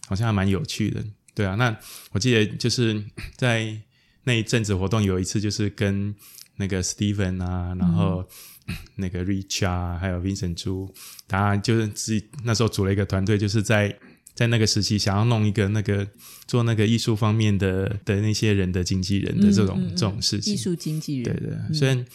[0.09, 1.04] 好像还蛮有趣的。
[1.35, 1.77] 对啊，那
[2.12, 3.03] 我记得就是
[3.37, 3.77] 在
[4.25, 6.14] 那一阵子活动，有一次就是跟
[6.57, 8.27] 那个 Steven 啊，然后
[8.97, 10.94] 那个 Rich 啊，还有 Vincent 朱，
[11.27, 13.99] 他就是自己那时候组了一个团队，就是在
[14.35, 16.07] 在那个时期想要弄一个那个
[16.47, 22.07] 做那个艺术方面的的那些人的经纪人的这种这种事情，艺术经纪人，对对，虽然。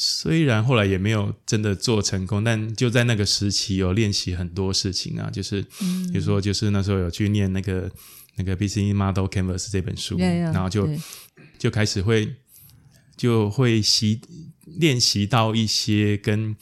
[0.00, 7.90] 虽然后来也没有真的做成功，但就在那个时期有练习很多事情啊，就是比如说就是那时候有去念那个
[8.36, 10.88] 那个 BC Model Canvas 这本书，Yeah, yeah，然后就
[11.58, 12.36] 就开始会
[13.16, 14.20] 就会习
[14.66, 16.54] 练习到一些跟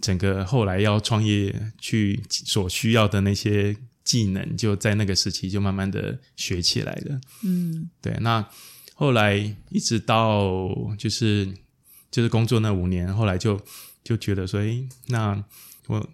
[0.00, 7.20] 整个后来要创业去所需要的那些技能，就在那个时期就慢慢的学起来了。
[7.44, 7.90] 嗯。
[8.00, 8.48] 对，那
[8.94, 9.36] 后来
[9.68, 11.46] 一直到就是
[12.10, 13.60] 就是工作那五年，后来就
[14.02, 15.44] 就觉得说，诶，那
[15.86, 16.08] 我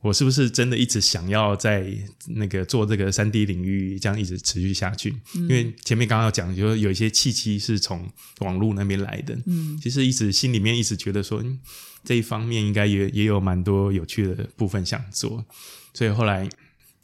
[0.00, 1.86] 我是不是真的一直想要在
[2.28, 5.14] 那个做这个三 D 领域这样一直持续下去？
[5.34, 8.10] 因为前面刚刚有讲，就有一些契机是从
[8.40, 9.78] 网络那边来的，嗯。
[9.80, 11.60] 其实一直心里面一直觉得说，嗯，
[12.02, 15.44] 这一方面应该也也有蛮多有趣的部分想做，
[15.94, 16.48] 所以后来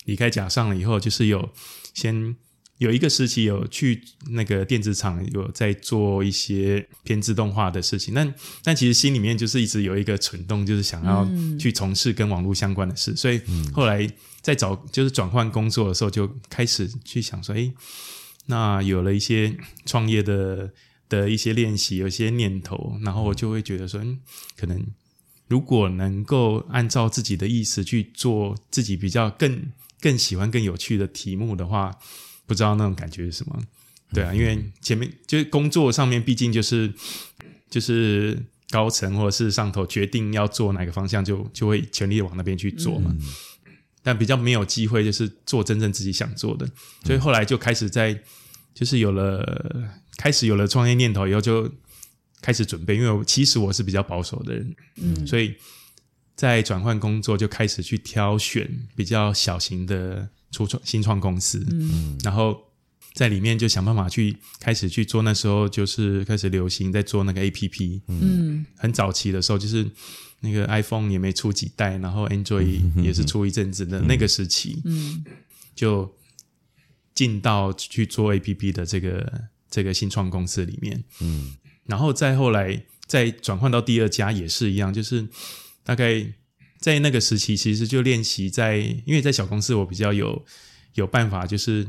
[0.06, 1.50] 离开甲上了以后，就是有
[1.94, 2.34] 先
[2.78, 13.40] 有一个时期有去那个电子厂有在做一些偏自动化的事情，但但其实心里面就是一直有一个蠢动，就是想要去从事跟网络相关的事，所以
[13.72, 14.08] 后来
[14.40, 17.72] 在找就是转换工作的时候，就开始去想说，哎，
[18.46, 20.72] 那有了一些创业的
[21.08, 24.20] 的一些练习，有一些念头，然后我就会觉得说，嗯，
[24.56, 24.86] 可能
[25.48, 31.98] 如果能够按照自己的意思去做自己比较更更喜欢、更有趣的题目的话，
[32.48, 33.62] 不知道那种感觉是什么。
[34.12, 36.90] 对啊，因为前面就是工作上面，毕竟就是
[37.68, 43.14] 就是高层或者是上头决定要做哪个方向就，就会全力往那边去做嘛。
[44.02, 46.66] 但比较没有机会，就是做真正自己想做的，
[47.04, 48.18] 所以后来就开始在，
[48.72, 51.70] 就是有了开始有了创业念头以后，就
[52.40, 52.96] 开始准备。
[52.96, 55.54] 因为我其实我是比较保守的人，嗯所以
[56.34, 62.18] 在转换工作就开始去挑选比较小型的初创新创公司，嗯。
[62.22, 62.58] 然后
[63.14, 65.22] 在里面就想办法去开始去做。
[65.22, 68.64] 那时候就是开始流行在做那个 A P P，嗯。
[68.76, 69.90] 很早期的时候，就是
[70.40, 75.24] 那个 iPhone 也没出几代，然后 Android 也是出一阵子的那个时期，嗯。
[75.74, 76.12] 就
[77.14, 81.56] 进到去做 A P P 的这个这个新创公司里面，嗯。
[81.86, 85.26] 然后再后来再转换到第二家也是一样，就是
[85.82, 86.24] 大概
[86.78, 90.44] 在那个时期，其实就练习在，因为在小公司我比较有
[90.94, 91.86] 有办法，就是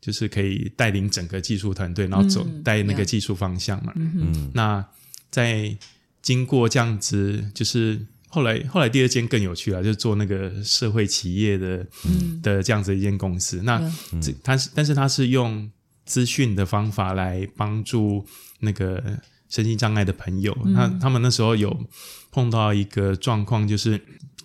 [0.00, 3.92] 就是可以带领整个技术团队，然后走、嗯带那个技术方向嘛。
[3.96, 4.84] 嗯那
[5.30, 5.76] 在
[6.22, 13.62] 经过这样子，就是后来后来第二间更有趣了，就是做那个社会企业的、嗯的这样子一间公司。
[13.62, 13.78] 那
[14.20, 15.70] 这它是，但是它是用
[16.04, 18.26] 资讯的方法来帮助
[18.60, 19.02] 那个
[19.48, 20.56] 身心障碍的朋友。
[20.66, 21.86] 那他们那时候有
[22.30, 24.00] 碰到一个状况，就是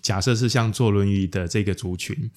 [0.06, 2.30] 假设是像坐轮椅的这个族群，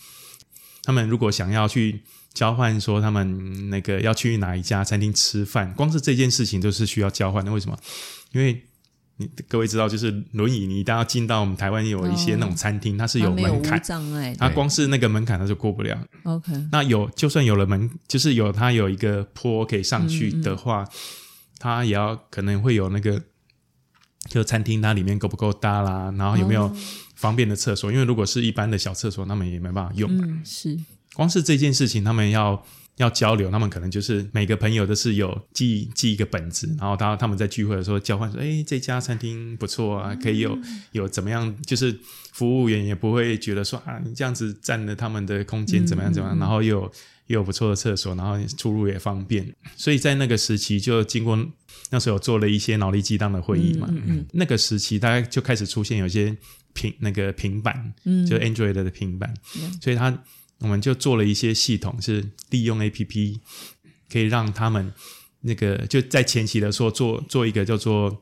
[0.81, 2.01] 他们如果想要去
[2.33, 7.51] 交换，说他们那个要去哪一家餐厅吃饭，光是这件事情都是需要交换的。
[7.51, 7.77] 为什么？
[8.31, 8.63] 因为
[9.17, 15.95] 你各位知道，就是轮椅，你一旦要进到我们台湾有一些那种餐厅，它是有门槛，障碍的它光是那个门槛它就过不了。
[16.23, 20.87] ，OK，那有就算有了门，就是有它有一个坡可以上去的话，
[21.59, 23.21] 它也要可能会有那个，
[24.27, 26.75] 就餐厅它里面够不够大啦，然后有没有
[27.19, 27.91] 方便的厕所？
[27.91, 30.09] 因为如果是一般的小厕所，他们也没办法用。
[30.17, 30.79] 嗯是。
[31.13, 40.57] 光是这件事情，他们要要交流，他们可能就是每个朋友都是有记记一个本子，然后他他们在聚会的时候交换说，哎，这家餐厅不错啊，可以有
[40.93, 41.99] 有怎么样，就是
[42.31, 46.91] 服务员也不会觉得说啊，你这样子占了他们的空间怎么样怎么样，然后又有
[47.27, 51.37] 又有不错的厕所，然后出入也方便，所以在那个时期就经过
[51.89, 56.37] 那时候有做了一些脑力激荡的会议嘛，嗯嗯那个时期大概就开始出现有些
[56.79, 59.33] 平那个平板，嗯就 Android 的平板
[59.81, 60.23] 所以它
[60.59, 63.41] 我们就做了一些系统，是利用 A P P
[64.11, 64.93] 可以让他们
[65.41, 68.21] 那个就在前期的时候做做一个叫做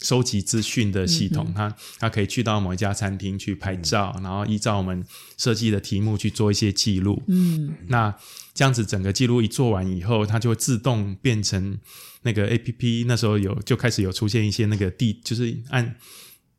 [0.00, 5.04] 收集资讯的系统，它它可以去到某一家餐厅去拍照，然后依照我们
[5.36, 7.22] 设计的题目去做一些记录。
[7.26, 8.14] 嗯那
[8.54, 11.78] 这样子整个记录一做完以后，它就会自动变成
[12.22, 13.04] 那个 A P P。
[13.08, 15.96] 那时候有就开始有出现一些那个地，就是按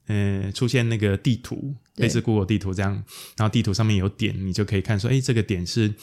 [0.09, 2.91] 呃出现那个地图，对类似 Google 地图这样，
[3.37, 5.93] 然后地图上面有点，你就可以看说，哎，这个点是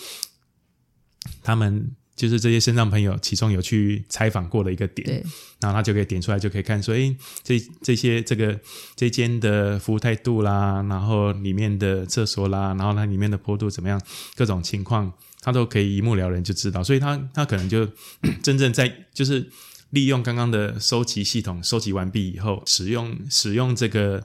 [1.43, 5.23] 他们就是这些身障朋友其中有去采访过的一个点。
[5.59, 8.61] 然后他就可以点出来，就可以看说，哎，这这些这个
[8.95, 13.99] 这间的服务态度啦，然后里面的厕所啦，然后它里面的坡度怎么样，
[14.35, 17.89] 各种情况他都可以一目了然就知道，所以他他可能就
[18.45, 19.51] 真正在就是
[19.97, 24.23] 利用刚刚的收集系统收集完毕以后，使用使用这个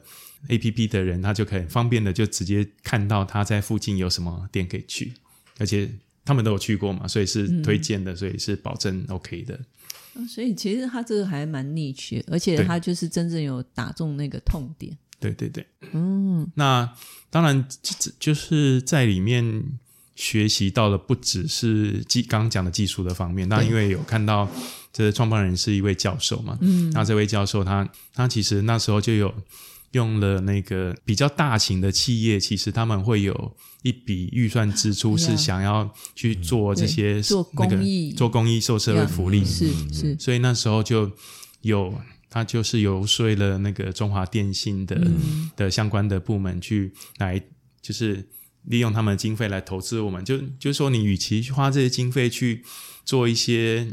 [0.49, 5.13] A P P 的人，他就可以方便的就直接看到他在附近有什么店可以去，
[5.59, 5.89] 而且
[6.25, 9.55] 他们都有去过嘛，所以是嗯推荐的，所以是保证 OK 的。
[10.13, 14.97] 啊所以其实他这个还蛮 niche，而且他就是真正有打中那个痛点。
[15.21, 16.93] 对对对，嗯，那
[17.29, 19.63] 当然就就是在里面
[20.15, 24.49] 学习到的不只是技刚刚讲的技术的方面，那因为有看到
[24.93, 29.33] 这创办人是一位教授嘛，嗯，那这位教授他他其实那时候就有
[29.91, 37.21] 用了那个比较大型的企业，其实他们会有一笔预算支出是想要去做这些
[37.53, 37.77] 那个
[38.15, 41.11] 做公益、受社会福利，是是，所以那时候就
[41.61, 41.93] 有
[42.29, 45.01] 他就是游说了那个中华电信的、
[45.57, 47.41] 的相关的部门去来，
[47.81, 48.25] 就是
[48.65, 50.23] 利用他们的经费来投资我们。
[50.23, 52.63] 就就是说，你与其花这些经费去
[53.03, 53.87] 做一些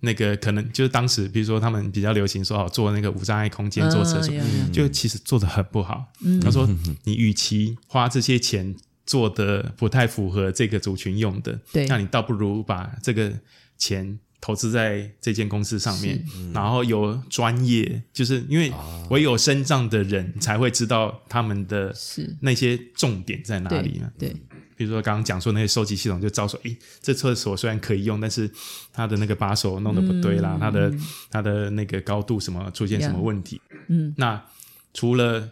[0.00, 4.34] 那个可能就是当时比如说他们比较流行说哦做那个无障碍空间、做厕所，
[4.72, 6.12] 就其实做的很不好。
[6.42, 6.68] 他说，
[7.04, 8.74] 你与其花这些钱
[9.06, 13.32] 做的不太符合这个族群用的，对那你倒不如把这个
[13.76, 16.24] 钱投资在这间公司上面，
[16.54, 18.72] 然后有专业，就是因为
[19.10, 21.94] 唯有身障的人才会知道他们的，
[22.40, 24.10] 那些重点在哪对里嘛。
[24.18, 24.34] 对，
[24.76, 28.50] 比如说刚刚讲说那些收集系统，就照说，诶，这厕所虽然可以用，但是
[28.92, 30.92] 它的那个把手弄得不对啦，它的
[31.30, 34.42] 它的那个高度什么出现什么问题，嗯，那
[34.94, 35.50] 除了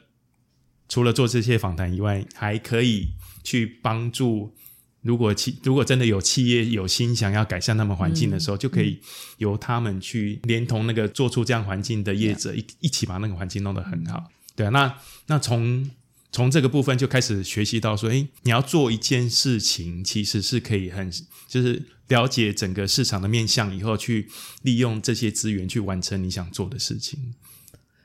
[0.88, 3.09] 除了做这些访谈以外，还可以
[3.44, 4.55] 去帮助。
[5.03, 9.01] 如果企如果真的有企业有心想要改善他们环境的时候，就可以
[9.39, 14.31] 由他们去连同那个做出这样环境的业者一一起把那个环境弄得很好。
[14.57, 15.89] 对啊，那那从
[16.33, 21.11] 从这个部分就开始学习到说，诶，你要做一件事情，其实是可以很
[21.47, 24.29] 就是了解整个市场的面向以后，去
[24.63, 27.35] 利用这些资源去完成你想做的事情。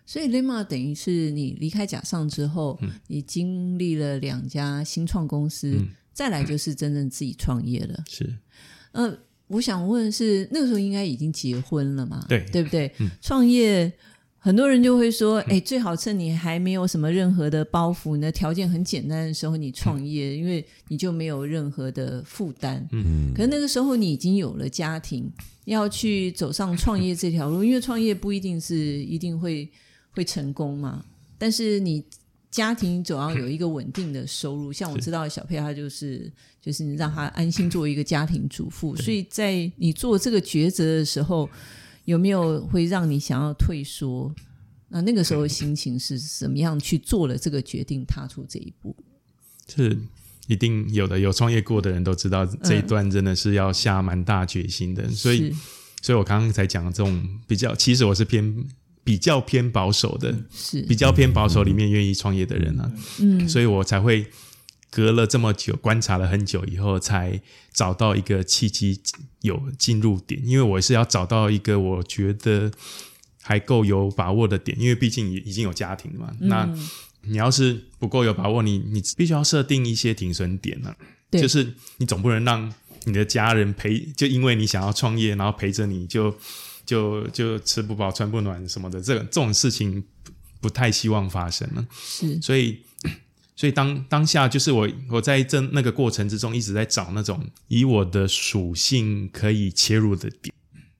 [0.05, 5.81] 所以 Lema 等于是你离开甲上之后，嗯你经历了两家新创公司，
[6.13, 8.03] 再来就是真正自己创业了。
[8.07, 8.33] 是
[8.91, 12.23] 呃，我想问是，那个时候应该已经结婚了嘛？
[12.29, 12.91] 对对不对？
[13.21, 13.91] 创业
[14.37, 22.87] 很多人就会说，哎、最好趁你还没有什么任何的包袱，你的条件很简单的时候，你创业，因为你就没有任何的负担。
[22.91, 25.31] 嗯，可是那个时候你已经有了家庭，
[25.65, 29.67] 要去走上创业这条路，因为创业不一定是一定会
[30.11, 31.03] 会成功嘛，
[31.37, 32.05] 但是你。
[32.53, 41.49] 家庭总要有一个稳定的收入，像我知道小佩，她就是就是让她安心做一个家庭主妇，所以在你做这个抉择的时候，
[42.05, 44.31] 有没有会让你想要退缩？
[44.89, 48.95] 那那个时候心情是怎么样去做了这个决定，踏出这一步？
[49.67, 49.97] 是
[50.45, 55.09] 一定有的，有创业过的人都知道，这一段真的是要下蛮大决心的。
[55.09, 55.51] 所以，
[56.03, 58.63] 所以我刚刚才讲的这种比较，其实我是偏
[59.03, 60.81] 比较偏保守的，是。
[60.83, 63.47] 比较偏保守里面愿意创业的人啊，嗯。
[63.47, 64.25] 所以我才会
[64.89, 67.41] 隔了这么久，观察了很久以后，才
[67.73, 68.99] 找到一个契机
[69.41, 70.41] 有进入点。
[70.45, 72.71] 因为我是要找到一个我觉得
[73.41, 76.33] 还够有把握的点，因为毕竟已已经有家庭了嘛。
[76.39, 76.89] 那嗯
[77.25, 80.93] 你要是不够有把握，你你必须要设定一些停损点啊，
[81.31, 82.73] 就是你总不能让
[83.05, 86.35] 你的家人陪，就因为你想要创业，然后陪着你就
[86.85, 91.85] 就就吃不饱穿不暖什么的，这个这种事情不不太希望发生了。
[91.93, 92.41] 是。
[92.41, 92.79] 所以，
[93.55, 100.53] 所以当当下就是我我在这那个过程之中一直在找那种以我的属性可以切入的点，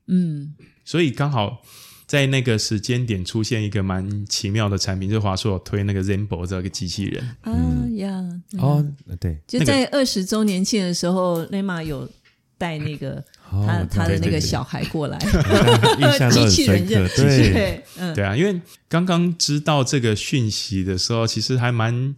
[0.06, 0.54] 嗯。
[0.84, 1.62] 所以刚好
[2.06, 7.52] 在那个时间点出现一个蛮奇妙的产品，就是华硕有推那个 Zenbo 这个机器人，啊
[7.96, 8.20] 呀，
[8.52, 12.06] 嗯哦，对，就在二十周年庆的时候，Lema 有
[12.58, 15.18] 带那个哦他他的那个小孩过来，
[15.98, 22.14] 印象都很 机器人深刻认，对，对，嗯，对啊，因为刚刚知道这个讯息的时候，其实还蛮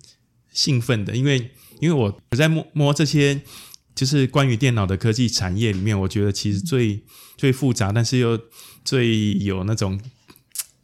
[0.52, 3.40] 兴奋的，因为因为我我在摸摸这些
[3.94, 7.00] 就是关于电脑的科技产业里面，我觉得其实最
[7.36, 8.38] 最复杂，但是又
[8.84, 10.00] 最有那种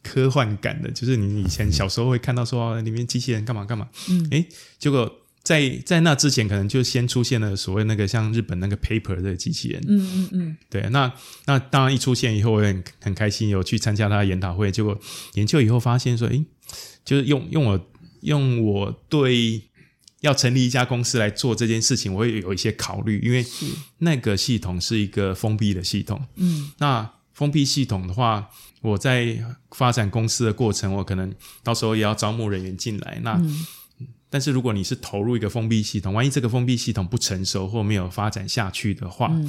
[0.03, 4.27] 科幻感的，就是你以前小时候会看到说哦里面机器人干嘛干嘛，嗯。
[4.31, 5.19] 诶，结果。
[5.43, 11.11] 在在那之前，可能就先出现了所谓那个像日本那个 Paper 的机器人，嗯嗯嗯，对，那
[11.45, 14.71] 那当然一出现以后，我也很很开心，有去参加他的研讨会。
[14.71, 14.97] 结果
[15.33, 16.45] 研究以后发现说，诶，
[17.03, 19.61] 就是用用我用我对
[20.21, 23.45] 要成立一家公司来做这件事情，我会有一些考虑，因为，
[23.97, 26.25] 那个系统是一个封闭的系统。
[26.37, 28.49] 嗯那封闭系统的话，
[28.81, 33.19] 我在发展公司的过程，我可能到时候也要招募人员进来。
[33.23, 33.65] 那、嗯
[34.33, 39.47] 但是如果你是投入一个封闭系统，万一这个封闭系统不成熟或没有发展下去的话，嗯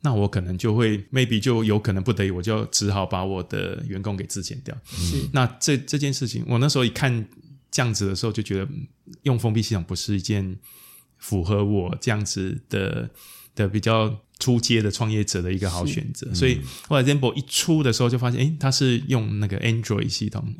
[0.00, 4.74] 那我可能就会 maybe 就有可能不得已，我就只好把我的员工给自遣掉。
[4.86, 7.28] 是，那这这件事情，我那时候一看
[7.70, 8.88] 这样子的时候，就觉得嗯
[9.24, 10.58] 用封闭系统不是一件
[11.18, 13.10] 符合我这样子的
[13.54, 16.32] 的比较出街的创业者的一个好选择。
[16.34, 20.54] 所以后来 Zenbo 一出的时候，就发现，诶，它是用那个 Android 系统。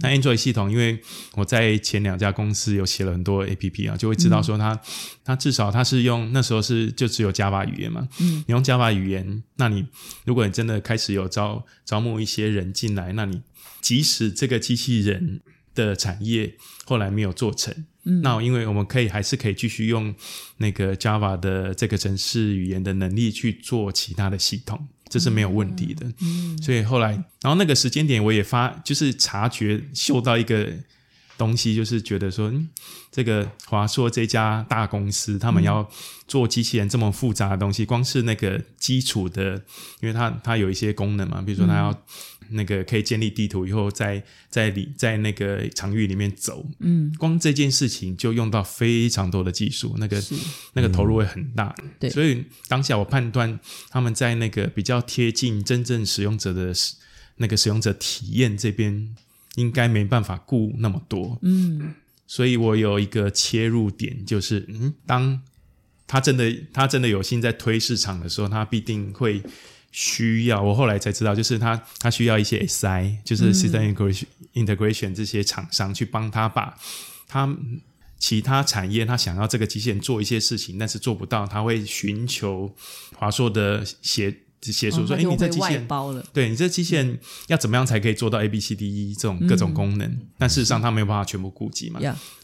[0.00, 0.98] 那 Android 系统，因为
[1.34, 4.80] 我在前两家公司有写了很多 APP 啊，就会知道说它，
[5.24, 8.08] 它至少它是用那时候是就只有 Java 语言嘛。
[8.20, 9.86] 嗯，你用 Java 语言，那你
[10.24, 13.42] 如果你真的开始有招招募一些人进来，那你
[13.80, 15.40] 即使这个机器人
[15.76, 16.56] 的产业
[16.86, 17.72] 后来没有做成，
[18.22, 20.12] 那因为我们可以还是可以继续用
[20.56, 26.10] 那个 Java 的这个程式语言的能力去做其他的系统，这是没有问题的。
[26.20, 27.10] 嗯，所以后来，
[27.42, 30.72] 然后那个时间点我也发，就是察觉嗅到一个
[31.36, 32.68] 东西，就是觉得说，嗯，
[33.12, 35.88] 这个华硕这家大公司，他们要
[36.26, 39.62] 做机器人这么复杂的东西，光是那个基础的，
[40.00, 42.02] 因为它它有一些功能嘛，比如说它要。
[42.50, 50.22] 那个可以建立地图以后，在在里在那个场域里面走，嗯，光这件事情就用到非常多的技术，那个
[50.74, 53.58] 那个投入会很大，对，所以当下我判断
[53.90, 56.72] 他们在那个比较贴近真正使用者的
[57.36, 59.14] 那个使用者体验这边，
[59.56, 61.94] 应该没办法顾那么多，嗯，
[62.26, 65.42] 所以我有一个切入点，就是嗯，当
[66.06, 69.42] 他真的他真的有心在推市场的时候，他必定会。
[69.98, 73.94] 需要我后来才知道，就是他他需要一些 SI，就是 System
[74.52, 76.76] Integration 这些厂商去帮他把
[77.26, 77.56] 他
[78.18, 82.70] 其他产业他想要这个机器人做一些事情，但是做不到，他会寻求
[83.14, 84.30] 华硕的协
[84.60, 90.18] 协助，说：“哎，你这机器人包了，对你这机器人要怎么样才可以做到 A B C D E 这种各种功能？
[90.36, 92.00] 但事实上他没有办法全部顾及嘛，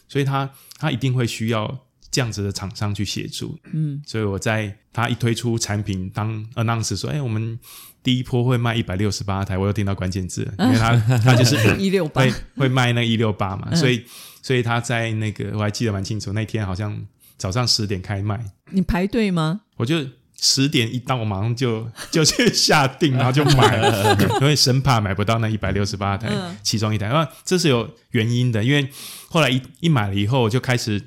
[0.07, 0.49] 所以他
[0.79, 7.57] 他一定会需要。”这样子的厂商去协助，嗯，所以我在他一推出产品，当 announce 说，哎，我们
[8.03, 14.05] 第一波会卖一百六十八台，我又听到关键字，因为他他就是 一六八，会会卖那一六八嘛，所以
[14.43, 17.03] 所以他在那个我还记得蛮清楚，那天好像
[17.35, 18.39] 早上十点开卖，
[18.69, 19.61] 你排队吗？
[19.77, 20.05] 我就
[20.39, 26.29] 十点一到，我马上就 就去下定，然后就买了， 因为生怕买不到那一百六十八台
[26.61, 28.87] 其中一台，啊，这是有原因的，因为
[29.29, 31.01] 后来一一买了以后，我就开始。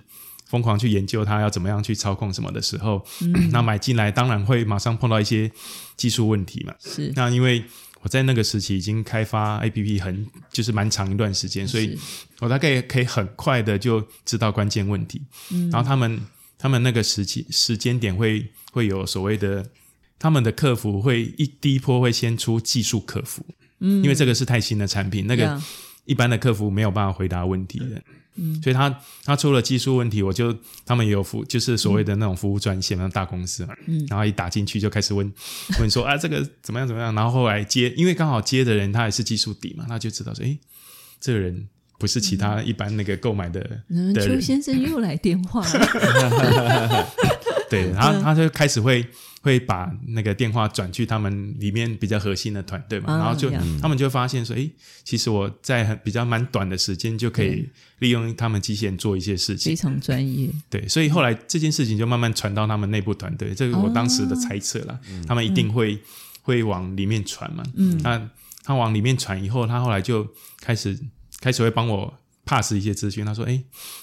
[0.57, 3.05] 疯狂去研究它要怎么样去操控什么的时候，
[3.51, 5.51] 那买进来当然会马上碰到一些
[5.99, 6.75] 技术问题嘛。
[6.81, 7.63] 是那因为
[8.01, 11.99] 我在那个时期已经开发 A P P 很就是蛮长一段时间，所以
[12.41, 15.21] 我大概可以很快的就知道关键问题。
[15.71, 16.19] 然后他们
[16.57, 19.63] 他们那个时期时间点会会有所谓的
[20.19, 23.45] 他们的客服会一第一波会先出技术客服，
[23.81, 25.61] 嗯，因为这个是太新的产品，那个
[26.07, 28.03] 一般的客服没有办法回答问题的。
[28.37, 35.33] 嗯，所以他他出了技术问题，我就他们有服，就是所谓的那种服务专线那，大公司嘛，嗯，然后一打进去就开始问
[35.81, 40.57] 问说啊，这个怎么样怎么样，然后后来接，因为刚好接的人他也是技术底嘛，他就知道说，哎，
[41.21, 41.69] 这个人
[41.99, 47.07] 不是其他一般那个购买的嗯邱先生又来电话了，
[47.71, 49.07] 对，然后他就开始会。
[49.43, 53.49] 会把那个电话转去他们里面比较核心的团队嘛，然后就
[53.81, 54.69] 他们就发现说，哎，
[55.05, 57.65] 其实我在很比较蛮短的时间就可以
[58.01, 60.51] 利用他们机器人做一些事情，非常专业。
[60.69, 64.99] 对，所以后来这件事情就慢慢传到他们内部团队，这个我当时的猜测了，
[65.29, 65.97] 他们一定会
[66.43, 67.63] 会往里面传嘛。
[67.77, 68.29] 嗯，那
[68.65, 70.27] 他往里面传以后，他后来就
[70.61, 70.99] 开始
[71.41, 72.13] 开始会帮我。
[72.47, 73.61] Pass 一些资讯，他说：“哎，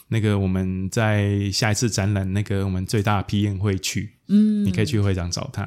[0.10, 5.64] 那个我们在下一次展览，那个我们最大的 P N 会去，嗯，你可以去会场找他。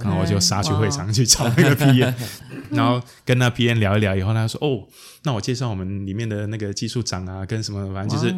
[0.00, 2.14] 然后我就杀去会场去找那个 P N，
[2.70, 4.86] 然后跟那 P N 聊一聊以后，他说：哦，
[5.24, 8.32] 那我介绍我们里面的那个技术长啊，跟什么，反正就是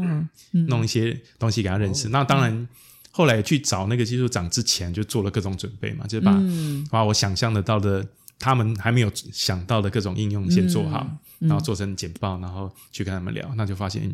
[0.66, 2.08] 弄一些东西给他认识。
[2.08, 2.66] 那当然，
[3.10, 6.42] 后来去找那个技术长之前，就做了各种准备嘛，就是把
[6.90, 8.06] 把我想象得到的，
[8.38, 11.06] 他们还没有想到的各种应用先做好。”
[11.40, 14.10] 然后做成简报，然后去跟他们聊，那就发现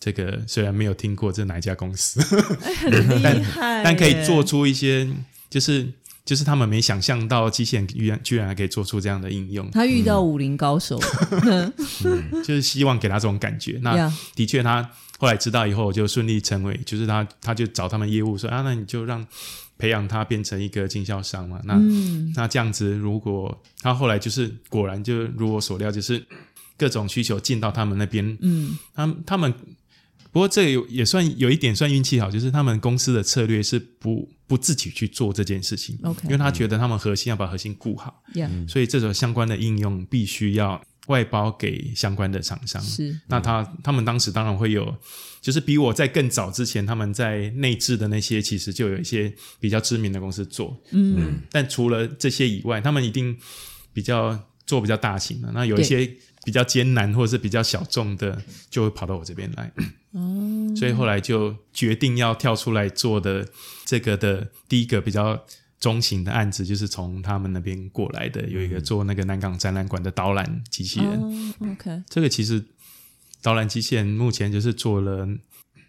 [0.00, 2.20] 这个虽然没有听过这哪一家公司，
[3.22, 5.08] 但但可以做出一些，
[5.48, 5.86] 就是
[6.24, 9.70] 就是他们没想象到机器人居然居然还可以做出这样的应用。
[9.70, 10.98] 他遇到武林高手，
[12.42, 13.78] 就是希望给他这种感觉。
[13.82, 19.24] 那的确，他后来知道以后，就顺利成为，就是他他就找他们业务说啊，那你就让。
[19.78, 21.60] 培养他变成一个经销商嘛？
[21.64, 21.78] 那
[22.34, 26.26] 那这样子，如果他后来就是果然就如我所料，就是
[26.76, 29.54] 各种需求进到他们那边，嗯，他他们
[30.30, 40.82] 不过这有也算有一点算运气好，就是他们公司的策略是不不自己去做这件事情，OK，因为他觉得他们核心要把核心顾好，Yeah，所以这种相关的应用必须要。
[41.08, 43.20] 外包给相关的厂商，是。
[43.26, 44.96] 那他他们当时当然会有，
[45.40, 53.36] 就是比我在更早之前，他们在内置的那些，其实就有一些比较知名的公司做，嗯，但除了这些以外，他们一定
[53.92, 56.08] 比较做比较大型的，那有一些
[56.44, 58.40] 比较艰难或者是比较小众的，
[58.70, 59.72] 就会跑到我这边来。
[60.12, 63.46] 哦，所以后来就决定要跳出来做的
[63.84, 65.44] 这个的第一个比较
[65.80, 71.08] 中型的案子，就是从他们那边过来的，有一个做那个南港展览馆的导览机器人。
[71.08, 72.64] 哦，OK，这个其实
[73.40, 75.28] 导览机器人目前就是做了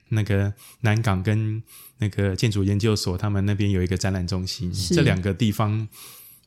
[0.09, 1.61] 那个南港跟
[1.97, 5.87] 那个建筑研究所，他们那边有一个展览中心，这两个地方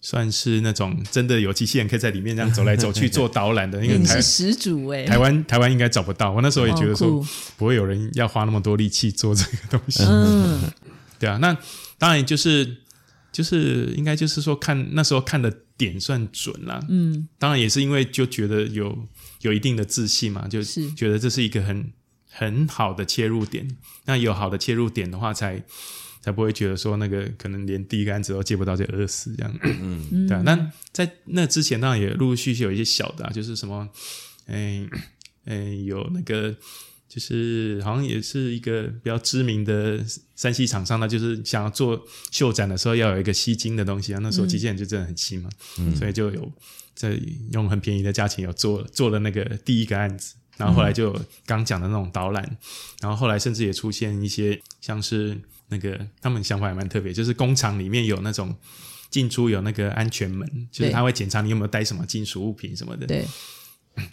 [0.01, 6.31] 算是那种真的有机器人可以在里面这样走来走去做导览的，因为台你是始祖哎，台湾台湾应该找不到。
[6.31, 10.61] 我那时候也觉得哦说不会有人要花那么多力气做这个东西，嗯，
[11.19, 11.39] 对啊。
[11.39, 11.57] 那
[11.99, 12.79] 当然就是
[13.33, 19.09] 就是应该就是说看那时候看的点算准啦，嗯，当然也是因为就觉得有
[19.41, 21.91] 有一定的自信嘛，就是觉得这是一个很
[22.31, 23.67] 很好的切入点。
[24.05, 25.65] 那有好的切入点的话，才
[26.21, 29.59] 才不会觉得说那个可能连第一个案子都接不到就饿死这样。
[29.63, 30.43] 嗯，对啊。
[30.45, 33.89] 那在那之前，当然也陆陆续续有一些小的、啊，就是什么，
[34.47, 34.87] 哎
[35.47, 36.55] 哎，有那个。
[37.13, 40.03] 就是好像也是一个比较知名的
[40.35, 44.19] 山西厂商，呢就是想要做秀展的时候要有一个吸睛的东西啊。
[44.23, 45.51] 那时候机器人就真的很新嘛，
[45.95, 46.51] 所以就有
[46.95, 52.57] 在用很便宜的价钱有做了做了那个第一个案子，然后后来就刚讲的那种导览，
[53.03, 55.39] 然后后来甚至也出现一些像是
[55.69, 58.57] 那个他们想法也蛮特别，就是工厂里面有那种
[59.11, 63.27] 进出有那个安全门，就是他会检查你有没有带什么金属物品什么的，对，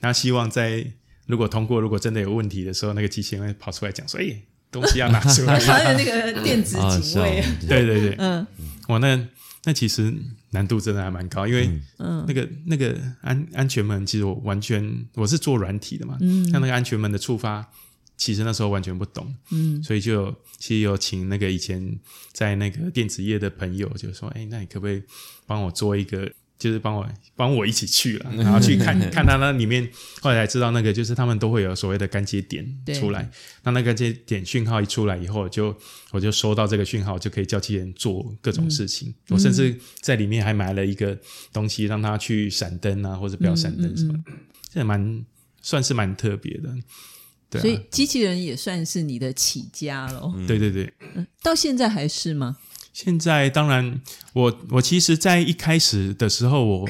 [0.02, 0.86] 他希望在
[1.30, 5.60] 如果通过，如果真的有问题的时候，那个机器人会跑出来讲说：“哎、东西要拿出来。
[5.62, 8.48] 还有那个电子啊，警卫，对对对，嗯，
[8.88, 9.28] 哇，那
[9.66, 10.12] 那其实
[10.50, 11.70] 难度真的还蛮高，因为
[12.00, 12.26] 嗯。
[12.28, 17.64] 那个那个安安全门，其实我完全我是做软体的嘛，嗯，像那个安全门的触发，
[18.18, 22.00] 其实那时候完全不懂，嗯，所以就其实有请那个以前
[22.34, 25.04] 在那个电子业的朋友，就说：“哎、那你可不可以
[25.46, 27.08] 帮我做一个？”就是帮我
[27.38, 29.90] 帮我一起去了，然后去看看他那里面，
[30.20, 33.32] 后来才知道那个就是他们都会有所谓的干接点出来。
[33.64, 35.74] 那那个干接点讯号一出来以后，就
[36.12, 39.16] 我就收到这个讯号，就可以叫机器人做各种事情。
[39.30, 41.18] 我甚至在里面还买了一个
[41.54, 44.20] 东西，让它去闪灯啊，或者不要闪灯什么的，
[44.74, 45.26] 这也蛮
[45.62, 46.70] 算是蛮特别的。
[47.50, 50.30] 对、啊，所以机器人也算是你的起家了。
[50.46, 50.92] 对对对。
[51.42, 52.58] 到现在还是吗？
[53.02, 54.02] 现在当然，
[54.34, 56.90] 我我其实，在一开始的时候，我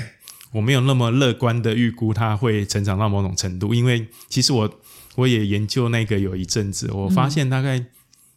[0.53, 4.82] 我没有那么乐观的预估它会成长到某种程度，因为其实我
[5.14, 7.86] 我也研究那个有一阵子，我发现大概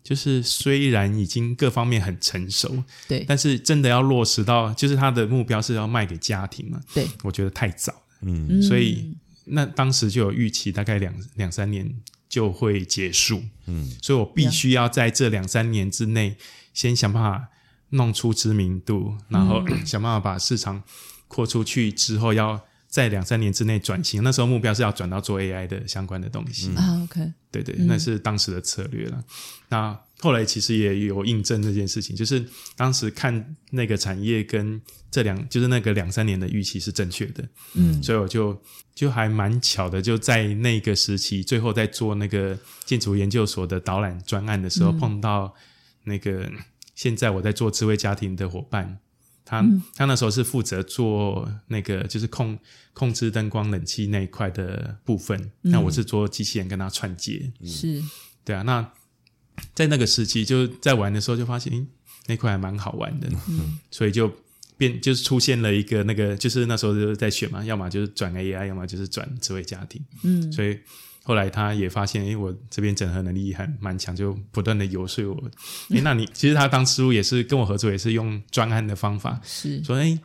[0.05, 3.25] 就是虽然已经各方面很成熟，对。
[3.27, 9.17] 但是真的要落实到，就是它的目标是要卖给家庭嘛，对，我觉得太早了，嗯，所以
[9.47, 11.91] 那当时就有预期，大概两两三年
[12.29, 16.37] 就会结束，嗯，所以我必须要在这两三年之内，
[16.75, 17.49] 先想办法
[17.93, 20.83] 弄出知名度，然后 想办法把市场
[21.29, 24.23] 扩出去之后，要在两三年之内转型。
[24.23, 29.23] 那时候目标是要转到做 AI 的相关的东西，啊，OK，对对，那是当时的策略了。
[29.69, 32.45] 那后来其实也有印证这件事情，就是
[32.77, 34.81] 当时看那个产业跟
[35.11, 38.63] 这两，就是那个两三年的预期是正确的，嗯，所以我就
[38.95, 45.53] 就还蛮巧的，就在那个时期，最后在做那个建筑研究所的导览专案的时候，碰到
[46.05, 46.49] 那个
[47.03, 48.99] 现在我在做智慧家庭的伙伴。
[49.45, 49.63] 他
[49.97, 52.57] 他那时候是负责做那个就是控
[52.95, 58.01] 控制灯光冷气那一块的部分，那我是做机器人跟他串接，是。
[58.45, 58.93] 对啊，那
[59.75, 61.85] 在那个时期就在玩的时候就发现，诶
[62.29, 63.29] 那块还蛮好玩的，
[63.91, 64.33] 所以就
[64.77, 70.79] 变就是出现了一个那个，就是那时候就是在选嘛，要么就是转 AI，要么就是转智慧家庭，嗯，所以
[71.25, 75.51] 后来他也发现，诶，我这边整合能力还蛮强，就不断的游说我，
[75.91, 80.19] 哎，那你其实他当初也是跟我合作，也是用专案的方法，是，说，哎，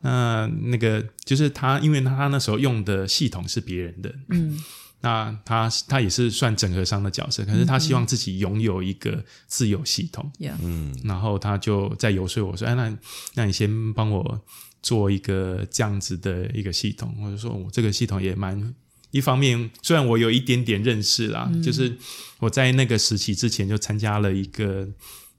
[0.00, 4.58] 那那个就是他，因为他那时候用的系统是别人的，嗯，
[5.02, 10.30] 那他他也是算整合商的角色，可是他希望自己拥有一个自有系统，
[10.62, 12.98] 嗯，然后他就在游说我说：“哎，那
[13.34, 14.40] 那你先帮我
[14.82, 18.74] 做一个这样子的一个系统。”我就说：“我这个系统也蛮
[19.10, 21.96] 一方面，虽然我有一点点认识啦，就是
[22.38, 24.88] 我在那个时期之前就参加了一个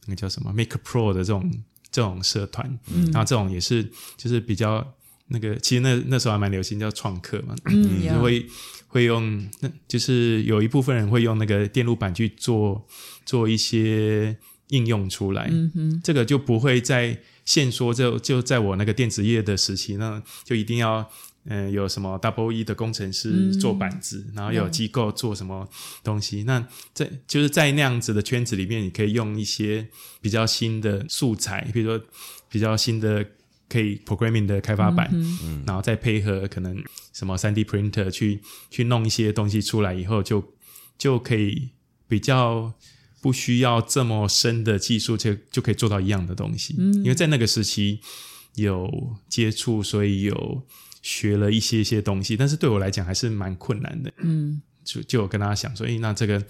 [0.06, 1.50] 那个叫什么 Make Pro 的这种
[1.90, 2.80] 这种社团，
[3.12, 4.96] 然后这种也是就是比较
[5.28, 8.16] 那个，其实那那时候还蛮流行叫创客嘛，嗯呀。
[8.16, 8.46] 就会
[8.88, 12.86] 会用，那就是有一部分人会用那个电路板去做
[13.26, 14.36] 做一些
[14.68, 21.10] 应用出来，嗯哼，这个就不会在现说就就在我那个电子业的时期，那就一定要。
[21.46, 25.68] 嗯，有什么 Double E 的工程师做板子，然后有机构做什么
[26.04, 26.44] 东西？
[26.44, 29.88] 那在就是在那样子的圈子里面，你可以用一些
[30.22, 32.06] 比较新的素材，比如说
[32.48, 33.26] 比较新的
[33.68, 35.10] 可以 programming 的开发版，
[35.66, 40.54] 然后再配合可能什么三 D printer 去去弄一些东西出来以后，就
[40.98, 41.70] 就可以
[42.08, 42.74] 比较
[43.20, 46.76] 不需要这么深的技术，就就可以做到一样的东西。
[46.78, 48.00] 因为在那个时期
[48.56, 50.64] 有接触，所以有
[51.02, 54.12] 学了一些些东西，但是对我来讲还是蛮困难的。
[54.18, 54.62] 嗯。
[54.84, 56.44] 就就有跟他想说，诶，那这个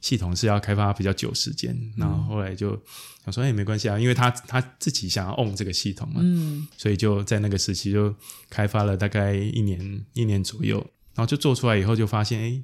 [0.00, 2.80] 系统是要开发比较久时间，然后后来就
[3.24, 6.66] 想说，诶，没关系啊，因为他他自己想要 own 这个系统嘛，嗯。
[6.76, 8.14] 所以就在那个时期就
[8.48, 10.78] 开发了大概一年一年左右，
[11.14, 12.62] 然后就做出来以后就发现，诶，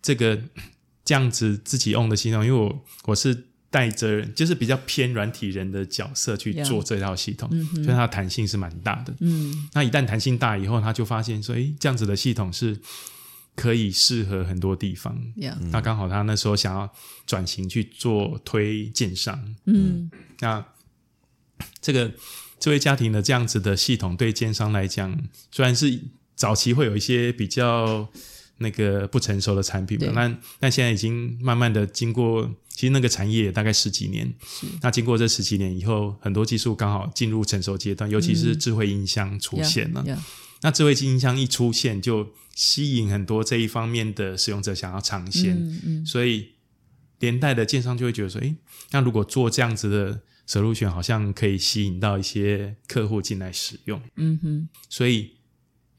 [0.00, 0.40] 这个
[1.04, 9.14] 这样子自己 own 的系统，因为我我是带着就是比较偏软体人的角色去做这套系统，嗯所以它的弹性是蛮大的。
[9.20, 9.68] 嗯。
[9.74, 12.80] 那一旦弹性大以后，他就发现说，诶，这样子的系统是
[13.54, 15.14] 可以适合很多地方。
[15.42, 15.58] 呀。
[15.70, 16.90] 那刚好他那时候想要
[17.26, 20.10] 转型去做推荐商，嗯。
[20.40, 20.64] 那
[21.82, 22.10] 这个
[22.58, 25.14] 这位家庭的这样子的系统对奸商来讲，
[25.50, 26.00] 虽然是
[26.34, 28.08] 早期会有一些比较
[28.58, 30.06] 那个不成熟的产品嘛。
[30.06, 34.32] 对，但但现在已经慢慢的经过，其实那个产业大概十几年，
[34.82, 40.04] 那经过这十几年以后，很多技术刚好进入成熟阶段，尤其是智慧音箱出现了。
[40.06, 40.18] 呀
[40.62, 46.06] 那智慧音箱一出现，就吸引很多这一方面的使用者想要尝鲜，嗯嗯。
[46.06, 46.48] 所以
[47.20, 48.56] 连带的建商就会觉得说，诶，
[48.90, 54.68] 那如果做这样子的 solution，好像可以吸引到一些客户进来使用，嗯哼。
[54.88, 55.35] 所以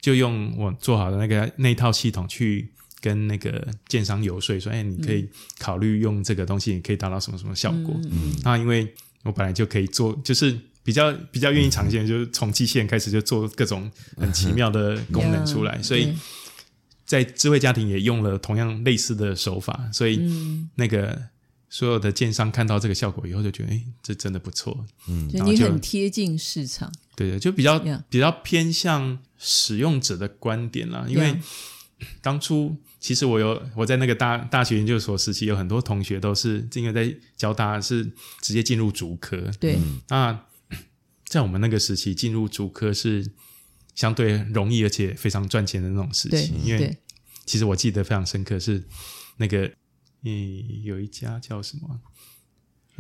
[0.08, 5.28] 就用我做好的那个那套系统去跟那个建商游说，说，哎，你可以
[5.60, 7.94] 考虑用这个东西，你可以达到什么什么效果。
[8.10, 8.34] 嗯。
[8.42, 8.88] 那因为
[9.24, 16.14] 我本来就可以做，就是比较比较愿意尝鲜，就是从机器人开始就做各种很奇妙的功能出来，所以
[17.04, 21.22] 在智慧家庭也用了同样类似的手法，所以嗯，那个
[21.70, 24.86] 所有的建商看到这个效果以后，就觉得，哎，这真的不错。
[25.10, 25.28] 嗯。
[25.28, 27.78] 你然后就很贴近市场，对对，就比较
[28.10, 31.06] 比较偏向使用者的观点啦。
[31.08, 31.40] 因为
[32.22, 38.06] 当初其实我有我在那个大大学研究所时期，有很多同学都是因为在交大是
[38.42, 39.50] 直接进入主科。
[39.60, 39.78] 对，
[40.10, 40.46] 那
[41.26, 43.32] 在我们那个时期，进入主科是
[43.96, 46.56] 相对容易而且非常赚钱的那种事对情。
[46.64, 46.98] 因为，
[47.46, 48.84] 其实我记得非常深刻，是
[49.38, 49.72] 那个
[50.24, 52.00] 嗯，有一家叫什么？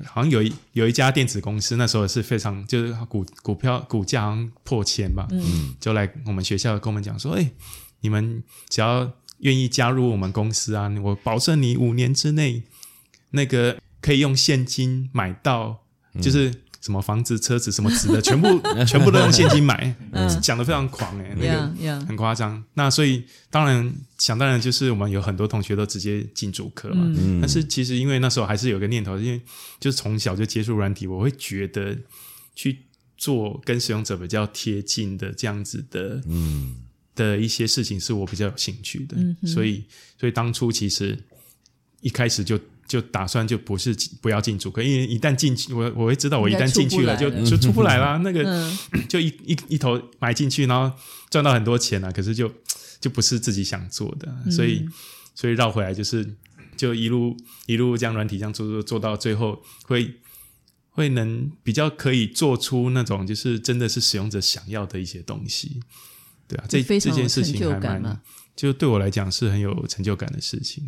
[0.05, 5.75] 好像有一有一家电子公司，那时候是非常就是股股票股价好像破千吧，嗯。
[5.79, 7.51] 就来我们学校跟我们讲说，哎、
[8.01, 12.63] 你们只要愿意加入我们公司啊，我保证你五年之内
[13.31, 15.83] 那个可以用现金买到，
[16.21, 18.47] 就是什么房子、车子、什么纸的，全部
[18.85, 22.63] 全部都用现金买，嗯讲的非常狂哎、那个很夸张。
[22.75, 27.03] 那所以当然想当然就是我们有很多同学都直接进主科嘛。
[27.17, 29.41] 嗯但是其实因为那时候还是有个念头，因为
[29.79, 31.97] 就是从小就接触软体，我会觉得
[32.55, 32.85] 去
[33.17, 36.75] 做跟使用者比较贴近的这样子的嗯
[37.15, 39.17] 的一些事情，是我比较有兴趣的。
[39.17, 39.83] 嗯所以
[40.19, 41.17] 所以当初其实
[42.01, 42.59] 一开始就。
[42.87, 47.57] 就打算就不是不要进主科，因为一旦进去，我我会知道我一旦进去了就应该出不来了。
[47.57, 48.17] 就出不来啦。
[48.23, 48.77] 那个嗯。
[49.07, 50.93] 就一一一头埋进去，然后
[51.29, 52.51] 赚到很多钱啊，可是就
[52.99, 54.85] 就不是自己想做的，所以
[55.33, 56.35] 所以绕回来就是
[56.75, 60.15] 就一路一路这样软体这样做做做到最后会
[60.89, 65.79] 会能比较可以做出那种就是真的是使用者想要的一些东西，
[66.47, 68.21] 对啊，这这件事情还蛮
[68.55, 70.83] 就对我来讲是很有成就感的事情，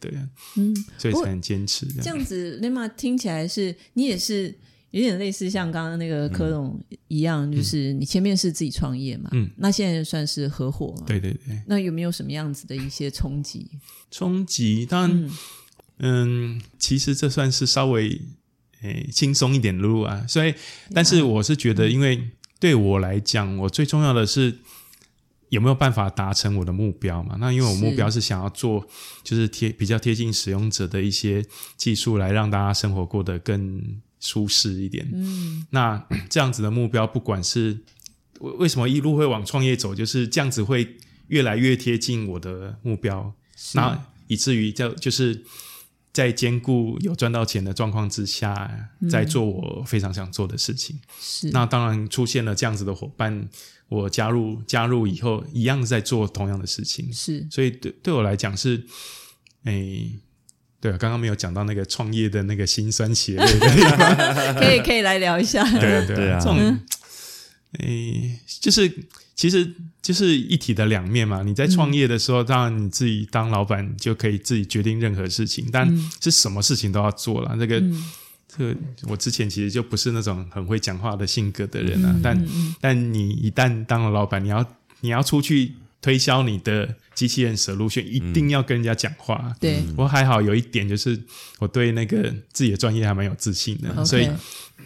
[0.00, 0.10] 对。
[0.12, 2.24] 啊，嗯，所以才很坚持这样。
[2.24, 4.52] 子 e m a 听起来是你也是
[4.90, 13.68] 有点类似像刚刚那个柯总一样，就是你前面是自己创业嘛，嗯，那现在算是合伙嘛，对对对，那有没有什么样子的一些冲击？
[14.10, 15.24] 冲击当然。
[15.24, 15.30] 嗯。
[16.02, 18.18] 嗯，其实这算是稍微
[18.80, 20.54] 诶轻松一点的路啊，所以，
[20.94, 24.56] 但是我是觉得，因为对我来讲，我最重要的是
[25.50, 27.36] 有没有办法达成我的目标嘛？
[27.38, 28.84] 那因为我目标是想要做，
[29.22, 31.44] 就是贴比较贴近使用者的一些
[31.76, 35.08] 技术，来让大家生活过得更舒适一点。
[35.12, 37.78] 嗯那这样子的目标，不管是
[38.40, 40.96] 为为什么一路会往创业走，就是这样子会
[41.26, 43.32] 越来越贴近我的目标，
[43.74, 45.44] 那以至于就就是
[46.12, 51.00] 在兼顾有赚到钱的状况之下，在做我非常想做的事情。
[51.20, 53.48] 是那当然出现了这样子的伙伴，
[53.90, 57.12] 我加入加入以后，一样在做同样的事情。
[57.12, 58.82] 是所以对对我来讲是，
[59.64, 60.12] 诶、
[60.80, 64.54] 对啊，刚刚没有讲到那个创业的那个辛酸血泪的地方。
[64.62, 66.78] 可以可以来聊一下，对啊，对啊这种，
[67.80, 68.90] 诶、就是
[69.34, 71.42] 其实就是一体的两面嘛。
[71.42, 77.56] 你在创业的时候，当然你自己当老板就可以自己决定任何事情，但是什么事情都要做了。
[77.58, 77.82] 这个、
[78.56, 78.76] 这个
[79.08, 82.48] 我之前其实就不是那种很会讲话的性格的人啊，但
[82.80, 84.66] 但你一旦当了老板，你要
[85.00, 85.72] 你要出去
[86.02, 89.54] 推销你的机器人 solution，一定要跟人家讲话。
[89.60, 91.20] 对，我还好有一点就是
[91.58, 94.28] 我对那个自己的专业还蛮有自信的所以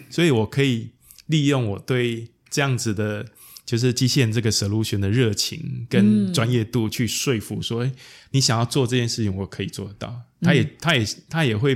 [0.09, 0.89] 所以我可以
[1.27, 3.25] 利用我对这样子的，
[3.65, 7.91] 就是机器人这个 solution 的热情跟专业度去说服说，诶
[8.31, 10.21] 你想要做这件事情，我可以做得到。
[10.41, 11.75] 他也他也他也会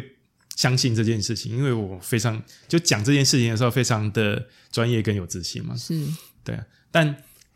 [0.60, 5.74] 相信这件事情，因为我非常就讲这件事情的时候非常的专业跟有自信嘛。
[5.78, 6.06] 是
[6.44, 7.16] 对啊，但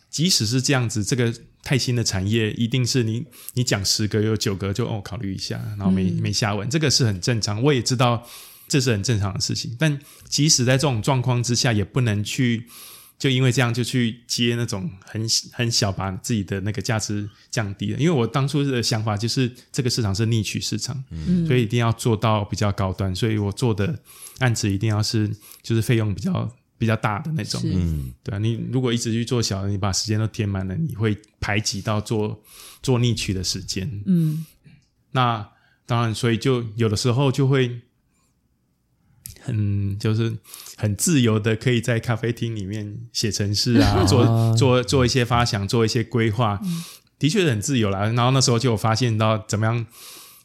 [0.10, 1.34] 即使是这样子，这个
[1.64, 3.26] 太新的产业，一定是你
[3.56, 8.26] 你讲十个有九个就哦考虑一下，然后没、没下文，这个是很正常，我也知道
[8.70, 9.76] 这是很正常的事情。
[9.78, 10.00] 但
[10.30, 12.70] 即使在这种状况之下，也不能去
[13.24, 17.98] 就因为这样就去接那种很很小把自己的那个价值降低了。
[17.98, 21.02] 因为我当初的想法就是这个市场是逆取市场，
[21.48, 23.98] 所以一定要做到比较高端，所以我做的
[24.40, 27.62] 案子一定要是就是费用比较比较大的那种。
[27.64, 32.44] 嗯，对啊，你如果一直去做小的，你把时间都填满了，你会排挤到做
[32.82, 33.90] 做逆取的时间。
[34.06, 34.46] 嗯
[35.12, 35.50] 那
[35.86, 37.80] 当然，所以就有的时候就会
[39.44, 40.34] 很就是
[40.78, 46.60] 很自由的，可以在咖啡厅里面写程式啊， 做做做一些发想，做一些规划，
[47.20, 48.06] 的确是很自由啦。
[48.08, 49.86] 然后那时候就发现到怎么样，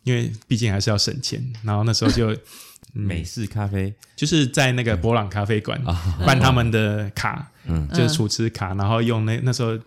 [0.04, 2.36] 因为毕竟还是要省钱，然后那时候就
[2.92, 5.80] 美式咖啡，就是在那个博朗咖啡馆
[6.26, 7.50] 办他们的卡，
[7.94, 9.78] 就是储值卡，然后用那那时候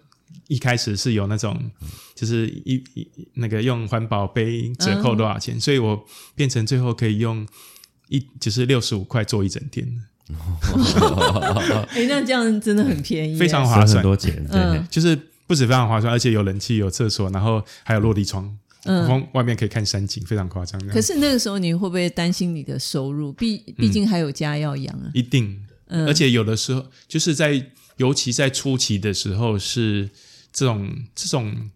[0.48, 1.72] 一开始是有那种，
[2.16, 6.06] 就是一一那个用环保杯折扣多少钱，所以我
[6.36, 7.46] 变成最后可以用
[8.12, 9.88] 一就是六十五块做一整天，
[11.96, 14.60] 哎，那这样真的很便宜耶，非常划算，很多钱，对。
[14.60, 18.54] 嗯，就是不止非常划算，而且有冷气、有厕所，然后还有落地窗，
[18.84, 19.08] 嗯。
[19.08, 20.78] 从外面可以看山景，非常夸张。
[20.90, 23.32] 可是那个时候你会不会担心你的收入？
[23.32, 25.10] 毕毕竟还有家要养啊。
[25.14, 25.58] 一定，
[25.88, 26.06] 嗯。
[26.06, 30.10] 而且有的时候就是在，尤其在初期的时候，是
[30.52, 31.70] 这种这种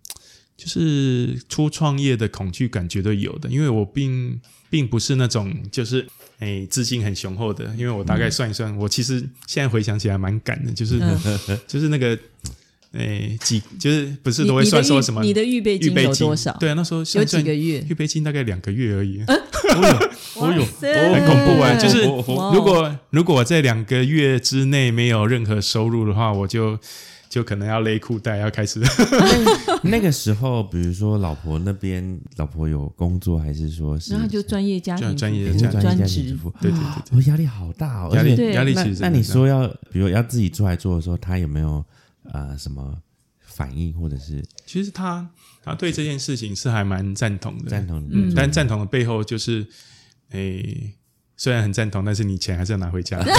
[0.57, 6.07] 就是初创业的恐惧感绝对有的，因为我并并不是那种就是
[6.39, 10.99] 诶资金很雄厚的，因为我大概算一算，我其实现在回想起来蛮赶的，就是、
[11.67, 12.17] 就是那个
[12.91, 16.55] 诶几就是不是都会算说什么你的预备金有多少？
[16.59, 17.85] 对啊，那时候有几个月？
[17.89, 19.23] 预备金大概两个月而已。
[20.35, 20.65] 哦哟
[21.13, 21.75] 很恐怖啊！
[21.75, 26.77] 就是如果如果我在两个月之内没有任何收入的话，我就
[27.29, 28.81] 就可能要勒裤带，要开始。
[29.83, 36.53] 那个时候，比如说老婆那边，老婆有工作，还是说是然后就专业家庭专业也是专业专家庭主职，妇？
[36.61, 41.83] 对对对我压力好大哦，对，压力而且压力其实那你说要，比如要自己出来做的时候，他有没有
[42.31, 42.97] 呃什么
[43.41, 44.43] 反应，或者是？
[44.65, 45.27] 其实他
[45.63, 48.09] 他对这件事情是还蛮赞同的，赞同你？
[48.13, 49.65] 嗯，但赞同的背后就是，
[50.31, 50.93] 诶，
[51.37, 53.19] 虽然很赞同，但是你钱还是要拿回家。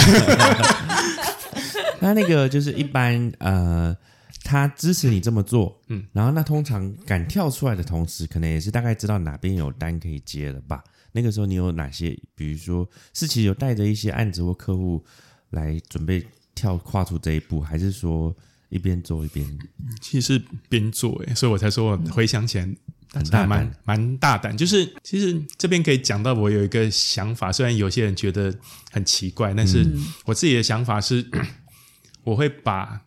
[2.01, 3.95] 那那个就是一般呃，
[4.43, 10.83] 他支持你这么做，嗯，然后那通常敢跳出来的同时，可能也是大概知道哪边有单可以接了吧？
[11.11, 15.03] 那个时候你有哪些，比如说是其实有带着一些案子或客户
[15.49, 16.23] 来准备
[16.53, 18.35] 跳跨出这一步，还是说
[18.69, 19.57] 一边做一边
[19.99, 22.65] 其实是边做诶，所以我才说我回想起来
[23.13, 24.55] 很大胆蛮蛮大胆。
[24.55, 28.53] 就是其实这边可以讲到我有一个想法，虽然有些人觉得
[28.91, 29.89] 很奇怪，但是
[30.25, 31.25] 我自己的想法是，
[32.27, 33.01] 我会把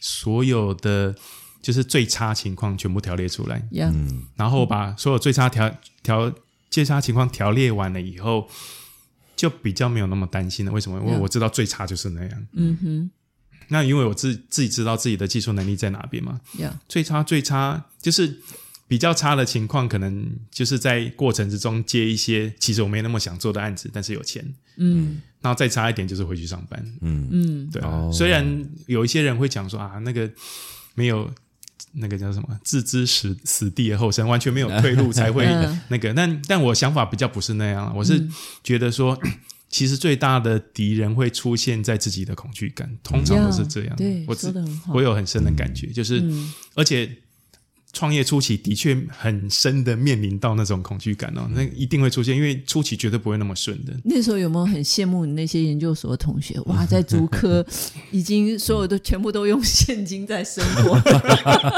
[0.00, 1.14] 所有的
[1.60, 5.72] 就是最差情况全部条列出来，嗯，然后把所有最差条
[6.02, 6.32] 条
[6.68, 8.48] 最差情况条列完了以后，
[9.36, 10.72] 就比较没有那么担心了。
[10.72, 10.98] 为什么？
[10.98, 12.46] 因为我知道最差就是那样。
[12.54, 13.10] 嗯哼，
[13.68, 18.40] 那因为我自自己知道自己的技术能力在哪边嘛，呀，最差最差就是
[18.92, 24.44] 比较差的情况，可能就是在过程之中接一些其实我没那么想做的案子，但是有钱。
[24.76, 26.78] 嗯然后再差一点就是回去上班。
[27.00, 28.44] 嗯嗯，对啊，哦虽然
[28.86, 30.30] 有一些人会讲说啊，那个
[30.94, 31.32] 没有
[31.92, 36.12] 那个叫什么置之死死地而后生，完全没有退路才会嗯 那个。
[36.12, 38.28] 但但我想法比较不是那样，我是
[38.62, 39.18] 觉得说，
[39.70, 43.96] 其实最大的敌人会出现在自己的恐惧感，通常都是这样。
[43.96, 47.10] 对，我自说的很好，我有很深的感觉，就是、嗯而且。
[47.92, 53.92] 创业初期的确很深的面临到那种恐惧感哦，那一定会出现，因为初期绝对不会那么顺的。
[54.02, 56.58] 那时候有没有很羡慕你那些研究所的同学？
[56.66, 57.64] 哇，在竹科
[58.10, 60.98] 已经所有的全部都用现金在生活，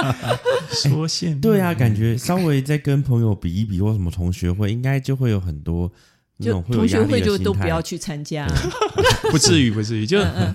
[0.71, 5.91] 说现对啊，感觉稍微再跟朋友比一比，或什么同学会，应该就会有很多
[6.37, 8.47] 那就种同学会就都不要去参加。
[9.33, 10.55] 不至于，不至于，就嗯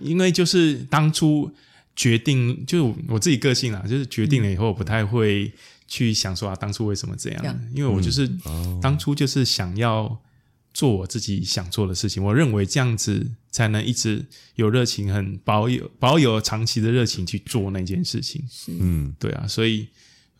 [0.00, 1.50] 因为就是当初
[1.94, 5.52] 决定，就我自己个性啊，就是决定了以后，我不太会
[5.86, 10.20] 去想说啊，当初为什么这样因为我就是哦当初就是想要
[10.72, 12.24] 做我自己想做的事情。
[12.24, 14.24] 我认为这样子才能一直
[14.54, 18.42] 有热情，很保有保有长期的热情去做那件事情。
[18.50, 19.86] 是嗯，对啊，所以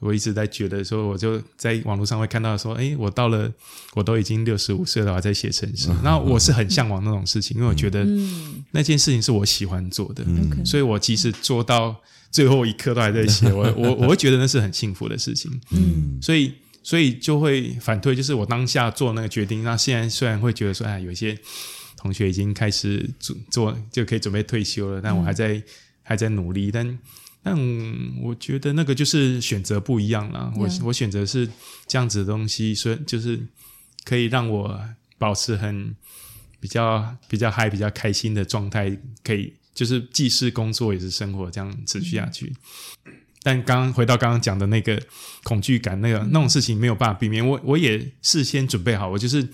[0.02, 3.48] 我一直在觉得说，我就在网络上会看到说，哎，我到了，
[3.94, 5.88] 我都已经六十五岁了，我还在写程式。
[6.02, 10.24] 那我是很向往那种事情，因为我觉得嗯那件事情是我喜欢做的
[10.64, 11.94] 所以我即使做到
[12.32, 15.48] 最后一刻都还在写， 我我我会觉得那是很幸福的事情。
[15.70, 19.62] 嗯所以所以就会反推，就是我当下做那个决定。
[19.62, 21.38] 那现在虽然会觉得说，哎，有一些
[21.96, 25.62] 同学已经开始做做就可以准备退休了，但我还在、
[26.02, 26.98] 还在努力，但。
[27.42, 27.56] 但
[28.22, 30.52] 我觉得那个就是选择不一样啦。
[30.56, 31.48] 我我选择是
[31.86, 33.40] 这样子的东西，所以就是
[34.04, 34.80] 可以让我
[35.18, 35.94] 保持很
[36.60, 42.54] 比较比较嗨、比较开心的状态，可以就是既是工作也是生活，这样持续下去。
[43.42, 45.02] 但刚刚回到刚刚讲的那个
[45.42, 47.44] 恐惧感，那个那种事情没有办法避免。
[47.44, 49.48] 我我也事先准备好，我就是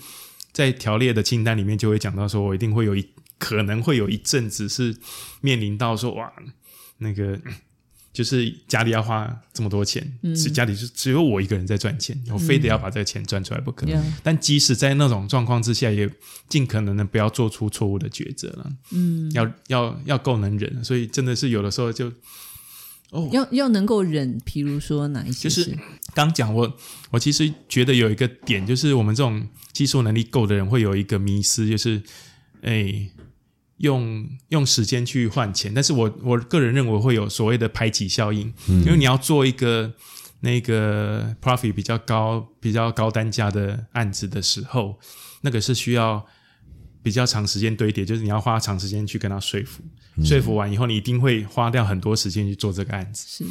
[0.51, 3.09] 在条列的清单里面就会讲到，说我一定会有一
[3.39, 4.95] 可能会有一阵子是
[5.41, 6.31] 面临到说哇，
[6.99, 7.39] 那个
[8.19, 10.05] 就是家里要花这么多钱，
[10.35, 13.87] 是家里就只有我一个人在赚钱，我非得要把这个钱赚出来不可。
[14.21, 16.09] 但即使在那种状况之下，也
[16.49, 18.69] 尽可能的不要做出错误的抉择了。
[18.91, 22.11] 嗯，要要要够能忍，所以真的是有的时候就
[23.11, 23.29] 哦。
[23.31, 25.73] 要要能够忍，比如说哪一些就是
[26.13, 26.77] 刚讲我，
[27.11, 32.01] 我其实觉得有一个点，就是我们这种技术能力够的人会有一个迷失，就是
[32.63, 33.09] 哎，
[33.79, 35.73] 用用时间去换钱。
[35.73, 39.91] 但是我我个人认为会有所谓的排挤效应，因为你要做一个
[40.39, 44.97] 那个 profit 比较高、比较高单价的案子的时候，
[45.41, 46.25] 那个是需要
[47.03, 49.83] 比较长时间堆叠，就是你要花长时间去跟他说服，
[50.23, 53.25] 说服完以后，你一定会花掉很多时间去做这个案子。
[53.27, 53.45] 是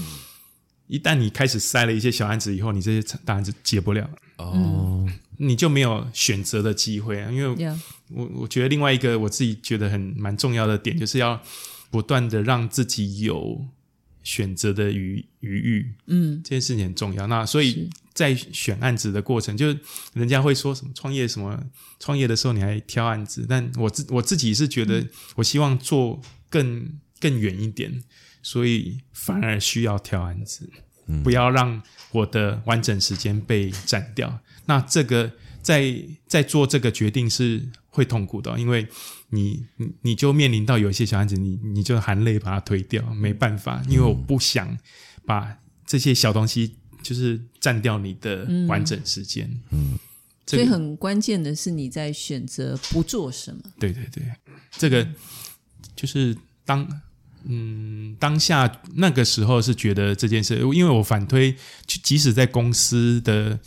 [0.86, 4.08] 一旦你开始塞了一些小案子以后，你这些大案子接不了，
[4.38, 5.06] 哦，
[5.39, 7.30] 你就没有选择的机会啊。
[7.32, 7.80] 因为呀，
[8.11, 11.43] 我我觉得另外一个我自己觉得很蛮重要的点，就是要
[11.91, 13.66] 不断的让自己有
[14.22, 17.26] 选择的余余裕，嗯，这件事情很重要。
[17.26, 19.74] 那所以在选案子的过程，就
[20.12, 21.59] 人家会说什么创业什么
[21.99, 26.20] 创业的时候你还挑案子，但我自我自己是觉得，我希望做
[26.51, 28.03] 更更远一点，
[28.43, 30.68] 所以反而需要挑案子，
[31.22, 31.80] 不要让
[32.12, 34.41] 我的完整时间被占掉。
[34.68, 35.96] 那这个在
[36.26, 38.86] 在做这个决定是会痛苦的，因为
[39.30, 44.78] 你你你就面临到有一些小案子，你你就含泪把它推掉，没办法，因为我不想
[45.26, 49.50] 把这些小东西就是占掉你的完整时间。
[49.70, 49.98] 嗯，
[50.44, 53.60] 这个所以很关键的是你在选择不做什么。
[53.78, 54.22] 对对对，
[54.72, 55.06] 这个
[55.96, 56.86] 就是当
[57.44, 61.56] 嗯当下那个时候是觉得这件事，因为我反推，
[61.86, 63.58] 即即使在公司的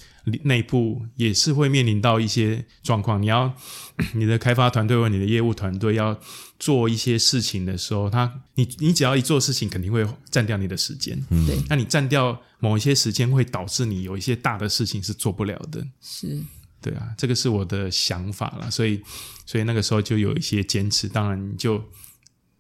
[0.43, 3.21] 内部也是会面临到一些状况。
[3.21, 3.53] 你要
[4.13, 6.19] 你的开发团队或你的业务团队要
[6.59, 11.19] 做一些事情的时候，他你你只要一做事情，肯定会占掉你的时间。
[11.47, 15.85] 对，那你占掉某一些时间，会导致你有一些大的事情是做不了的。
[16.01, 16.41] 是
[16.81, 19.01] 对啊，这个是我的想法啦，所以
[19.45, 21.83] 所以那个时候就有一些坚持，当然就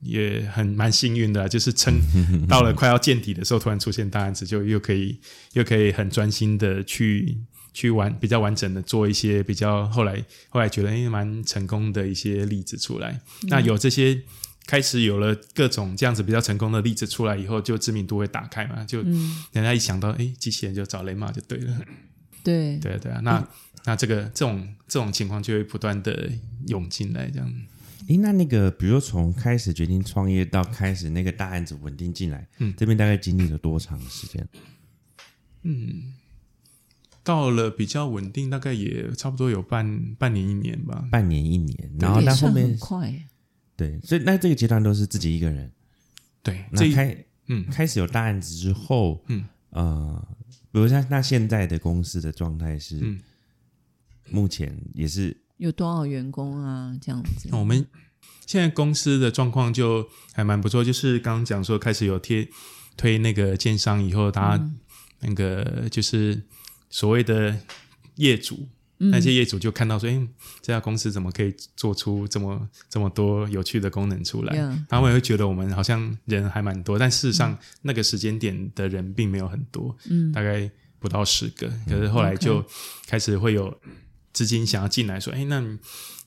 [0.01, 1.93] 也很蛮幸运的啦，就是撑
[2.47, 5.19] 到了快要见底的时候，突然出现大案子，就又可以
[5.53, 7.37] 又可以很专心的去
[7.73, 13.21] 去完比较完整的做一些比较后来后来觉得诶蛮成功的一些例子出来。
[13.43, 14.21] 那有这些
[14.65, 21.81] 开始有了各种这样子比较成功的例子出来以后，就知名度会打开嘛，就人家一想到诶机器人就找雷马就对了。
[22.43, 23.47] 对，对啊，对啊，那、
[23.85, 26.29] 那这个这种这种情况就会不断的
[26.67, 27.53] 涌进来，这样。
[28.07, 34.47] 诶，那那个，比如说从开始决定创业到开始那个大案子稳定进来，嗯这边大概经历了多长时间？
[37.23, 41.07] 到了比较稳定，大概也差不多有半半年一年吧。
[41.11, 43.13] 半年一年，然后到后面很快。
[43.75, 45.71] 对，所以那这个阶段都是自己一个人。
[46.43, 50.27] 对，那开嗯开始有大案子之后，嗯呃，
[50.71, 53.19] 比如像那现在的公司的状态是，嗯
[54.29, 56.95] 目前也是有多少员工啊？
[57.01, 57.85] 这样子我们
[58.45, 62.47] 现在公司的状况就还蛮不错，就是刚刚讲说开始有贴
[62.97, 64.71] 推那个建商以后，大家
[65.19, 66.41] 那个就是
[66.91, 67.57] 所谓的
[68.17, 68.69] 业主。
[69.03, 70.27] 那些业主就看到说，哎、
[70.61, 80.69] 这家公司怎么可以做出这么这么多有趣的功能出来？Yeah 他们也会觉得我们好像人还蛮多，但事实上那个时间点的人并没有很多，嗯，大概
[80.99, 81.67] 不到十个。
[81.89, 82.63] 可是后来就
[83.07, 83.75] 开始会有
[84.33, 85.79] 资金想要进来，说，哎、那你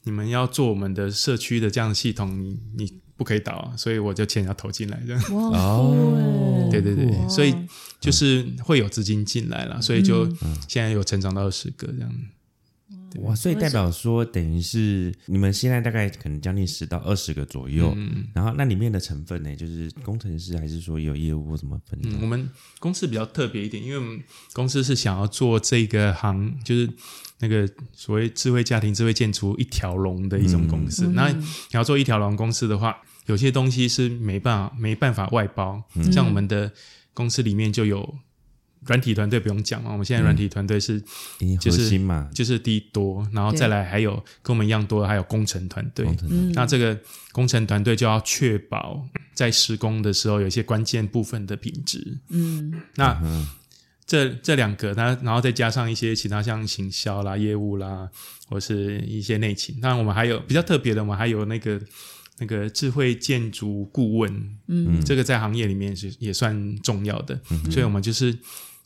[0.03, 5.23] 你们要做我们的社区的这样的系统，你你不可以倒啊，所以我就钱要投进来这样。
[5.31, 7.55] 哦对对对，所以
[8.01, 10.27] 就是会有资金进来了，所以就
[10.67, 12.13] 现在有成长到二十个这样。
[13.21, 21.99] 哇，所以代表说，等于是你们现在大概可能将近十到二十个左右，嗯然后那里面的成分呢，就是工程师还是说有业务或怎么分？
[22.03, 22.49] 嗯，我们
[22.79, 26.91] 公司比较特别一点，因为我们公司是想要做这个行，就是
[27.39, 31.07] 那个所谓智慧家庭、智慧建筑一条龙的一种公司。
[31.09, 32.97] 那你要做一条龙公司的话，
[33.27, 36.73] 有些东西是没办法没办法外包，像我们的
[37.13, 38.15] 公司里面就有
[38.87, 41.03] 软体团队，不用讲嘛，我们现在软体团队是
[41.39, 44.13] 因为核心嘛，就是第一多，然后再来还有
[44.43, 46.07] 跟我们一样多的还有工程团队。
[46.31, 46.99] 嗯那这个
[47.33, 52.19] 工程团队就要确保在施工的时候有一些关键部分的品质。
[52.29, 53.47] 嗯那嗯
[54.07, 58.07] 这这两个，它然后再加上一些其他像行销啦、业务啦，
[58.49, 59.81] 或是一些内勤。
[59.81, 61.81] 当然，我们还有比较特别的，我们还有那个
[62.39, 67.41] 那个智慧建筑顾问，嗯，这个在行业里面是也算重要的。
[67.71, 68.37] 所以我们就是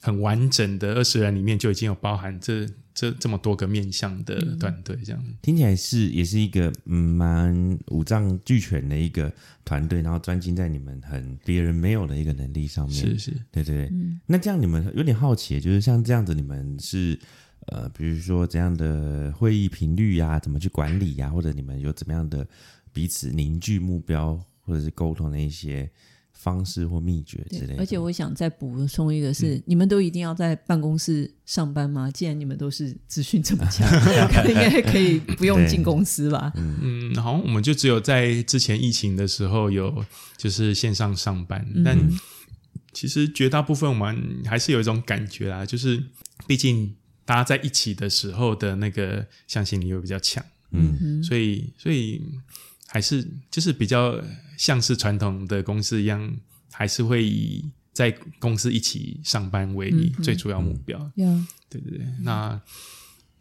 [0.01, 5.25] 很完整的二十人里面就已经有包含这这这么多个面向的团队，这样。
[5.43, 9.33] 听起来是也是一个嗯蛮五脏俱全的一个
[9.65, 12.97] 团队，然后专精在你们很别人没有的一个能力上面。
[12.97, 13.93] 是是，对对对。
[14.27, 17.19] 那这样你们有点好奇，就是像这样子，你们是
[17.67, 22.47] 呃，比如说怎样的会议频率呀、怎么去管理呀、或者你们有怎么样的
[22.93, 25.91] 彼此凝聚目标或者是沟通的一些
[26.39, 27.77] 方式或秘诀之类的。
[27.79, 32.09] 而且我想再补充一个是，你们都一定要在办公室上班吗？
[32.11, 33.87] 既然你们都是资讯这么强，
[34.49, 36.53] 应该可以不用进公司吧？
[36.55, 40.05] 嗯，好像我们就只有在之前疫情的时候有
[40.37, 41.99] 就是线上上班，但
[42.93, 46.03] 其实绝大部分我们还是有一种感觉啦，就是
[46.47, 52.23] 毕竟大家在一起的时候的那个向心力会比较强，嗯所以所以
[52.87, 54.19] 还是就是比较
[54.59, 56.37] 像是传统的公司一样，
[56.71, 59.91] 还是会以在公司一起上班为
[60.23, 60.99] 最主要目标。
[61.15, 62.61] 呀，对对对，那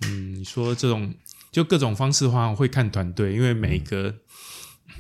[0.03, 1.13] 嗯，你说这种
[1.51, 4.15] 就各种方式的话，会看团队，因为每个、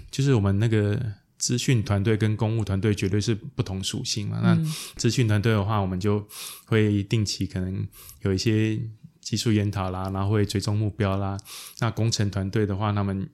[0.09, 0.99] 就是我们那个
[1.37, 4.39] 资讯团队跟公务团队绝对是不同属性嘛。
[4.41, 4.55] 那
[4.95, 6.27] 资讯团队的话，我们就
[6.65, 7.87] 会定期可能
[8.23, 8.79] 有一些
[9.21, 11.37] 技术研讨啦，然后会追踪目标啦。
[11.79, 13.29] 那工程团队的话，他们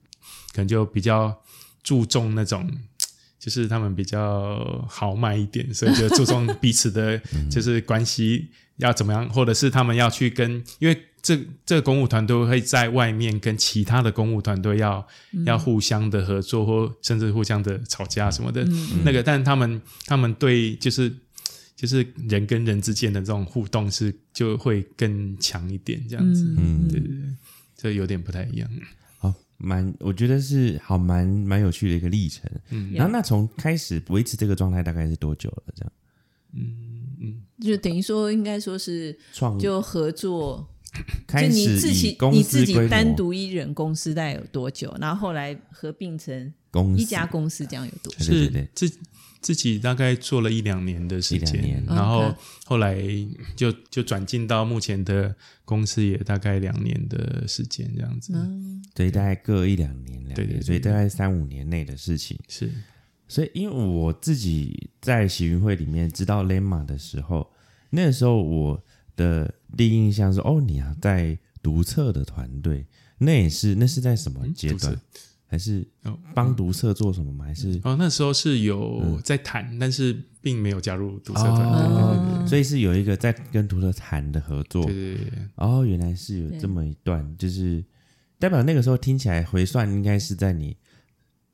[0.52, 1.34] 可能就比较
[1.84, 2.68] 注重那种。
[3.36, 7.20] 就是他们比较豪迈一点，所以就注重彼此的，
[7.52, 15.06] 就是关系要怎么样，或者是他们要去跟，因为这这个公务团队会在外面跟其他的公务团队要、
[15.44, 18.66] 要互相的合作，或甚至互相的吵架什么的。
[19.04, 21.14] 那个，但他们他们对就是
[21.76, 26.46] 就是人跟人之间的这种互动是就会更强一点，这样子。
[26.56, 27.20] 嗯对对对，
[27.76, 28.70] 这有点不太一样。
[29.64, 32.50] 好，蛮我觉得是好蛮蛮有趣的一个历程。
[32.70, 35.62] 嗯然后那从开始维持这个状态大概是多久了？
[35.74, 35.92] 这样
[36.52, 36.76] 嗯
[37.20, 44.94] 嗯就等于说，应该说是创就合作，就开你自己你自己单独一人公司大概有多久？
[45.00, 48.26] 然后后来合并成公司一家公司，这样有多久？
[48.26, 48.98] 对对是对自
[49.44, 52.34] 自己大概做了一两年的时间然后
[52.64, 52.96] 后来
[53.54, 55.36] 就就转进到目前的
[55.66, 58.32] 公司，也大概两年的时间这样子。
[58.34, 62.40] 嗯，所以大概各一两年，两对对所以大概三五年内的事情。
[62.48, 62.72] 是，
[63.28, 67.52] 所以，因为我自己在喜运会里面知道 Lemma 的时候，
[67.90, 68.82] 那个时候我
[69.14, 72.86] 的第一印象是，哦，你啊在独测的团队，
[73.18, 74.98] 那也是那是在什么阶段？
[75.54, 77.44] 还是哦帮读社做什么吗？
[77.44, 82.44] 还是哦，那时候是有在谈，但是并没有加入读社团。
[82.44, 84.84] 所以是有一个在跟读社谈的合作。
[84.84, 84.92] 对。
[84.92, 85.24] 对对。
[85.26, 87.84] 对，哦，原来是有这么一段，就是
[88.40, 90.76] 代表那个时候听起来回算应该是在你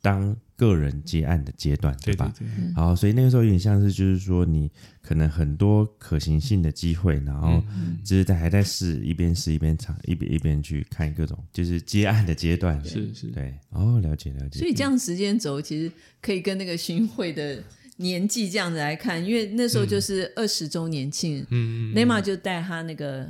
[0.01, 2.30] 当个人接案的阶段，对吧？
[2.38, 7.64] 对对，好，所以那个时候有点像是，就是说你可能很多可行性的机会，然后
[8.04, 12.78] 就是在还在试，一边试一边尝，一边一边去看各种就是接案的阶段。
[12.84, 14.58] 是是，对，哦，了解了解。
[14.58, 15.90] 所以这样时间轴其实
[16.20, 17.62] 可以跟那个巡会的
[17.96, 23.26] 年纪这样子来看，因为那时候就是二十周年庆，嗯，雷玛就带他那个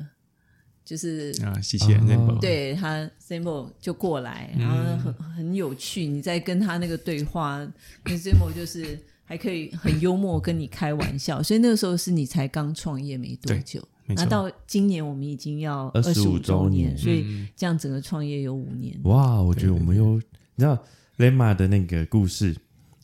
[0.90, 7.64] 就是啊，谢谢 r a i n b o 对他 Sample 就过来，然后很很有趣，你在跟他那个对话，
[8.06, 13.80] 那 Sample 就是还可以很幽默跟你开玩笑，所以那个时候是你才刚创业没多久。
[14.08, 18.98] 那到今年我们已经要二十五周周年所以这样整个创业有五年。
[19.04, 20.76] 哇，我觉得我们又你知道
[21.18, 22.56] Lemma 的那个故事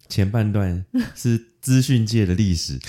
[0.09, 0.85] 前半段
[1.15, 2.81] 是资讯界的历史，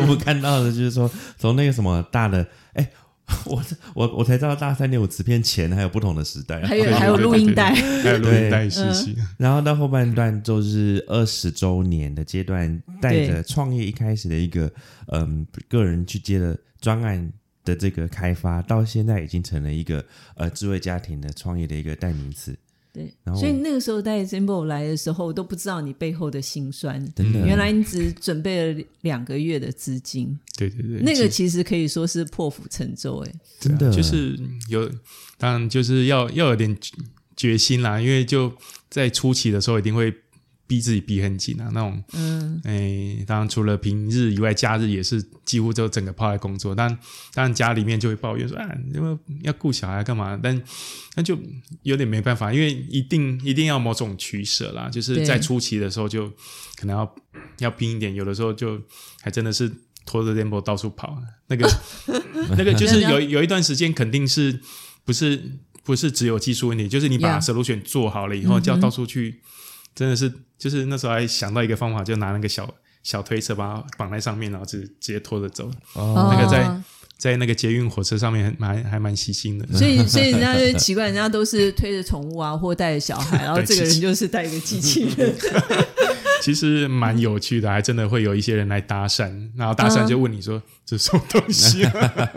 [0.00, 2.88] 我们看到的就是说从那个什么大的，哎，
[3.44, 3.62] 我
[3.94, 14.72] 我我才知道大三年我磁片前还有不同的时代，还有还有录音带，还有录音带时期， 然后到后半段就是二十周年的阶段，带着创业一开始的一个
[15.08, 17.30] 嗯个人去接的专案
[17.64, 20.04] 的这个开发，到现在已经成了一个
[20.34, 22.56] 呃智慧家庭的创业的一个代名词。
[22.98, 27.00] 对，所以那个时候带 Zimbo 来的时候，都不知道你背后的辛酸。
[27.14, 33.18] 真的，原来你只准备了两个月的资金，对对对，那个其其实可以说是破釜沉舟。
[33.18, 33.90] 哎，真的。
[33.92, 34.38] 就是
[34.68, 34.90] 有，
[35.36, 36.76] 当然就是要要有点
[37.36, 38.52] 决心啦，因为就
[38.90, 40.12] 在初期的时候一定会
[40.68, 46.74] 逼自己逼很紧啊，那种嗯，诶，当然除了平日以外，假日也是几乎就整个泡在工作。
[46.74, 46.88] 但
[47.32, 50.38] 当然家里面就会抱怨说啊，因为要顾小孩干嘛？
[50.40, 50.62] 但
[51.16, 51.36] 那就
[51.82, 54.90] 有点没办法，因为一定一定要某种取舍啦。
[54.90, 56.28] 就是在初期的时候就
[56.76, 57.16] 可能要
[57.60, 58.78] 要拼一点，有的时候就
[59.22, 59.72] 还真的是
[60.04, 61.20] 拖着 tempo 到处跑。
[61.46, 61.66] 那个
[62.56, 64.60] 那个就是有有一段时间肯定是
[65.06, 65.42] 不是
[65.82, 69.40] 不是只有技术问题，就是你把 solution 做好了以后，就要到处去。
[69.94, 72.68] 真的是，就是那时候还想到一个方法，就拿那个小
[73.02, 76.82] 小推车把它绑在上面，然后直直接拖着走，哦，那个在哦
[77.16, 79.66] 在那个捷运火车上面还蛮还蛮细心的。
[79.76, 85.34] 所以所以人家就 奇怪，人家都是推着宠物啊，或带着小孩， 然后这个人就是带一个机器人。
[86.40, 91.92] 其实蛮有趣的，还真的会有一些人来搭讪，然后搭讪就问你说、这是什么东西、啊？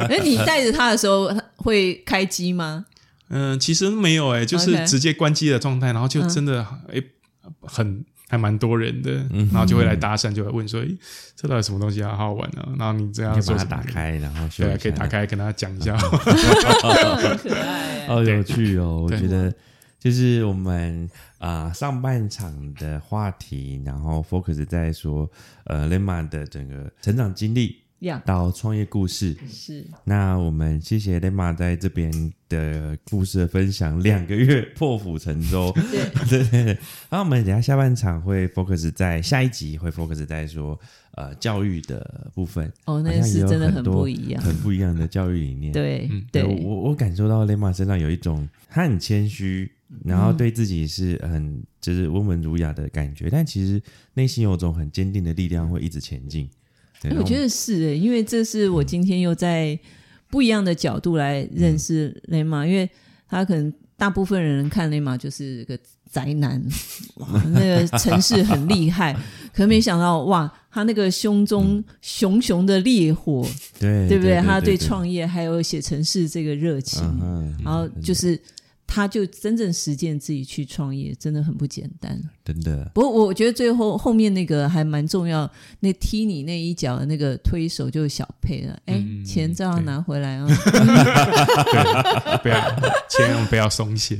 [0.10, 2.86] 哎，你带着他的时候会开机吗？
[3.30, 7.00] 嗯、其实没有哎、就是直接关机的状态，然后就真的哎、
[7.62, 9.12] 很还蛮多人的，
[9.52, 10.88] 然后就会来搭讪，就会问说，哎、
[11.36, 12.12] 这到底什么东西啊？
[12.12, 12.70] 好好玩啊！
[12.80, 15.98] 然后你这样可以把它打开，然后秀对可以打开跟他讲一下。
[15.98, 18.08] 很可爱。
[18.08, 19.02] 哦，有趣哦！
[19.04, 19.54] 我对觉得
[20.00, 21.10] 就是我们
[21.40, 25.30] 啊、上半场的话题，然后 focus 在说
[25.66, 29.36] 呃 Lema 的整个成长经历呀，到创业故事。
[29.48, 32.12] 是那我们谢谢 Lema 在这边
[32.50, 35.72] 的故事的分享，两个月破釜沉舟。
[35.92, 36.78] 对，对对对。
[37.10, 40.80] 然后我们等下下半场会 focus 在下一集会 focus 在说
[41.14, 44.42] 呃教育的部分，哦，那是真的很很多不一样。
[44.42, 45.72] 很不一样的教育理念。
[45.72, 49.72] 对嗯对，我我感受到 Lema 身上有一种他很谦虚，
[50.04, 53.80] 然后对自己是很就是温文儒雅的感觉，但其实
[54.16, 56.50] 内心有种很坚定的力量，会一直前进。
[57.18, 59.78] 我觉得得是诶，因为这是我今天又在
[60.30, 62.90] 不一样的角度来认识雷马，因为
[63.28, 65.78] 他可能大部分人看雷马就是个
[66.12, 66.62] 宅男，
[67.18, 69.16] 哇，那个城市很厉害，
[69.54, 73.46] 可没想到哇，他那个胸中熊熊的烈火，
[73.80, 74.40] 对对不对？
[74.42, 78.40] 他对对创业还有写城市这个热情，嗯然后就是。
[78.94, 82.22] 他就真正实践自己去创业，真的很不简单。
[82.44, 88.74] 真的不过我觉得最后后面那个还蛮重要，那踢你那一脚的那个推手就是小佩了。
[88.88, 90.48] 哎、嗯钱照样拿回来啊！
[92.44, 92.60] 不要，
[93.10, 94.18] 千万不要松懈。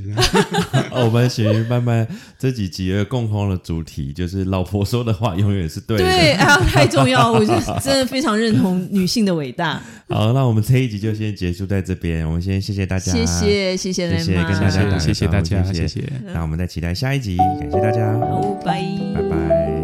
[0.92, 2.08] 哦 我们咸鱼慢慢
[2.40, 6.06] 这几集的共同的主题就是老婆说的话永远是对的。
[6.06, 9.82] 对，啊，太重要，我就真的非常认同女性的伟大。
[10.08, 16.14] 好，那我们这一集就先结束在这边，我们先谢谢大家，谢谢，谢谢雷妈，谢谢跟大家打个谢谢谢谢大家，谢谢谢谢。
[16.34, 18.82] 那我们再期待下一集，感谢大家，好，拜
[19.16, 19.81] 拜拜。